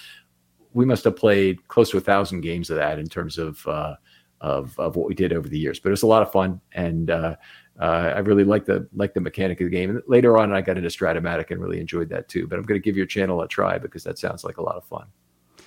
we 0.72 0.84
must 0.84 1.04
have 1.04 1.16
played 1.16 1.66
close 1.68 1.90
to 1.90 1.98
a 1.98 2.00
thousand 2.00 2.40
games 2.40 2.70
of 2.70 2.76
that 2.76 2.98
in 2.98 3.08
terms 3.08 3.38
of 3.38 3.66
uh, 3.66 3.96
of 4.40 4.78
of 4.78 4.96
what 4.96 5.08
we 5.08 5.14
did 5.14 5.32
over 5.32 5.48
the 5.48 5.58
years. 5.58 5.78
But 5.78 5.88
it 5.88 5.92
was 5.92 6.02
a 6.02 6.06
lot 6.06 6.22
of 6.22 6.32
fun, 6.32 6.60
and 6.72 7.10
uh, 7.10 7.36
uh, 7.80 8.12
I 8.16 8.18
really 8.20 8.44
like 8.44 8.64
the 8.64 8.88
like 8.94 9.14
the 9.14 9.20
mechanic 9.20 9.60
of 9.60 9.66
the 9.66 9.70
game. 9.70 9.90
And 9.90 10.02
later 10.06 10.38
on, 10.38 10.52
I 10.52 10.60
got 10.60 10.76
into 10.76 10.88
Stratomatic 10.88 11.50
and 11.50 11.60
really 11.60 11.80
enjoyed 11.80 12.08
that 12.10 12.28
too. 12.28 12.46
But 12.46 12.58
I'm 12.58 12.64
going 12.64 12.80
to 12.80 12.84
give 12.84 12.96
your 12.96 13.06
channel 13.06 13.42
a 13.42 13.48
try 13.48 13.78
because 13.78 14.04
that 14.04 14.18
sounds 14.18 14.44
like 14.44 14.58
a 14.58 14.62
lot 14.62 14.76
of 14.76 14.84
fun. 14.84 15.06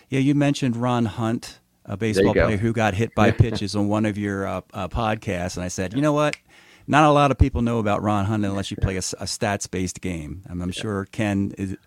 Yeah, 0.10 0.20
you 0.20 0.36
mentioned 0.36 0.76
Ron 0.76 1.06
Hunt 1.06 1.60
a 1.86 1.98
baseball 1.98 2.34
player 2.34 2.58
who 2.58 2.74
got 2.74 2.94
hit 2.94 3.14
by 3.16 3.32
pitches 3.32 3.76
on 3.76 3.88
one 3.88 4.06
of 4.06 4.18
your 4.18 4.48
uh, 4.48 4.62
uh, 4.74 4.88
podcasts, 4.88 5.58
and 5.58 5.64
I 5.64 5.68
said, 5.68 5.94
you 5.94 6.02
know 6.02 6.14
what? 6.14 6.38
Not 6.88 7.04
a 7.04 7.12
lot 7.12 7.32
of 7.32 7.38
people 7.38 7.62
know 7.62 7.80
about 7.80 8.02
Ron 8.02 8.26
Hunt 8.26 8.46
unless 8.46 8.72
you 8.72 8.78
play 8.78 8.96
a, 8.96 9.00
a 9.00 9.26
stats-based 9.26 10.02
game. 10.02 10.44
I'm, 10.50 10.62
I'm 10.62 10.72
sure 10.72 11.06
Ken 11.12 11.54
is 11.58 11.78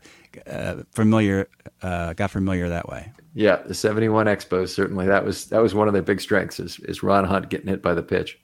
uh, 0.46 0.82
familiar, 0.92 1.48
uh, 1.82 2.12
got 2.14 2.30
familiar 2.30 2.68
that 2.68 2.88
way. 2.88 3.12
Yeah, 3.34 3.56
the 3.56 3.74
'71 3.74 4.26
Expos 4.26 4.68
certainly 4.68 5.06
that 5.06 5.24
was 5.24 5.46
that 5.46 5.60
was 5.60 5.74
one 5.74 5.88
of 5.88 5.94
their 5.94 6.02
big 6.02 6.20
strengths 6.20 6.60
is, 6.60 6.78
is 6.80 7.02
Ron 7.02 7.24
Hunt 7.24 7.48
getting 7.48 7.68
hit 7.68 7.82
by 7.82 7.94
the 7.94 8.02
pitch. 8.02 8.38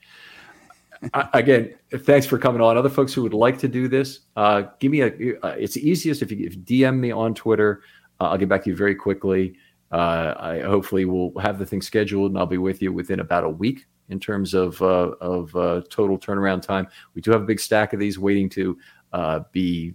again, 1.33 1.75
thanks 1.91 2.27
for 2.27 2.39
coming 2.39 2.61
on. 2.61 2.77
Other 2.77 2.89
folks 2.89 3.15
who 3.15 3.23
would 3.23 3.35
like 3.35 3.59
to 3.61 3.69
do 3.69 3.89
this, 3.89 4.21
uh, 4.37 4.65
give 4.79 4.93
me 4.93 5.01
a. 5.03 5.07
Uh, 5.43 5.55
it's 5.59 5.77
easiest 5.77 6.23
if 6.23 6.31
you 6.31 6.47
if 6.47 6.59
DM 6.59 6.99
me 6.99 7.11
on 7.11 7.35
Twitter. 7.35 7.83
I'll 8.21 8.37
get 8.37 8.49
back 8.49 8.65
to 8.65 8.71
you 8.71 8.77
very 8.77 8.95
quickly. 8.95 9.57
Uh, 9.91 10.35
I 10.39 10.61
hopefully 10.61 11.05
will 11.05 11.37
have 11.41 11.59
the 11.59 11.67
thing 11.67 11.83
scheduled 11.83 12.31
and 12.31 12.39
I'll 12.39 12.47
be 12.47 12.59
with 12.59 12.81
you 12.81 12.93
within 12.93 13.19
about 13.19 13.45
a 13.45 13.49
week 13.49 13.87
in 14.11 14.21
terms 14.21 14.55
of 14.55 14.81
uh, 14.83 15.13
of 15.21 15.55
uh, 15.57 15.83
total 15.89 16.19
turnaround 16.19 16.63
time. 16.63 16.87
We 17.15 17.23
do 17.23 17.31
have 17.31 17.43
a 17.43 17.47
big 17.47 17.61
stack 17.61 17.93
of 17.93 18.01
these 18.01 18.19
waiting 18.19 18.49
to 18.51 18.79
uh, 19.13 19.41
be 19.53 19.95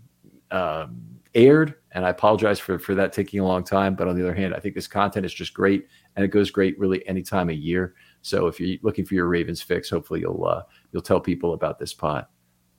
um, 0.52 1.02
aired, 1.34 1.76
and 1.92 2.06
I 2.06 2.10
apologize 2.10 2.60
for 2.60 2.80
for 2.80 2.96
that 2.96 3.14
taking 3.14 3.40
a 3.40 3.46
long 3.46 3.64
time. 3.64 3.96
But 3.96 4.08
on 4.08 4.16
the 4.16 4.24
other 4.24 4.34
hand, 4.34 4.56
I 4.56 4.60
think 4.60 4.74
this 4.74 4.88
content 4.88 5.26
is 5.26 5.34
just 5.34 5.54
great, 5.54 5.88
and 6.16 6.26
it 6.26 6.30
goes 6.30 6.50
great 6.50 6.80
really 6.80 7.08
any 7.08 7.22
time 7.22 7.50
of 7.50 7.56
year. 7.56 7.96
So 8.22 8.48
if 8.48 8.60
you're 8.60 8.78
looking 8.82 9.06
for 9.06 9.14
your 9.14 9.28
Ravens 9.28 9.62
fix, 9.62 9.90
hopefully 9.90 10.22
you'll 10.22 10.46
uh, 10.46 10.64
you'll 10.92 11.02
tell 11.02 11.20
people 11.20 11.54
about 11.54 11.78
this 11.78 11.94
pod. 11.94 12.26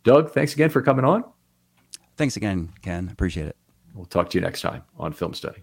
Doug, 0.02 0.32
thanks 0.32 0.54
again 0.54 0.70
for 0.70 0.82
coming 0.82 1.04
on. 1.04 1.24
Thanks 2.16 2.36
again, 2.36 2.72
Ken. 2.82 3.08
Appreciate 3.12 3.46
it. 3.46 3.56
We'll 3.94 4.06
talk 4.06 4.30
to 4.30 4.38
you 4.38 4.42
next 4.42 4.62
time 4.62 4.82
on 4.98 5.12
Film 5.12 5.34
Study. 5.34 5.62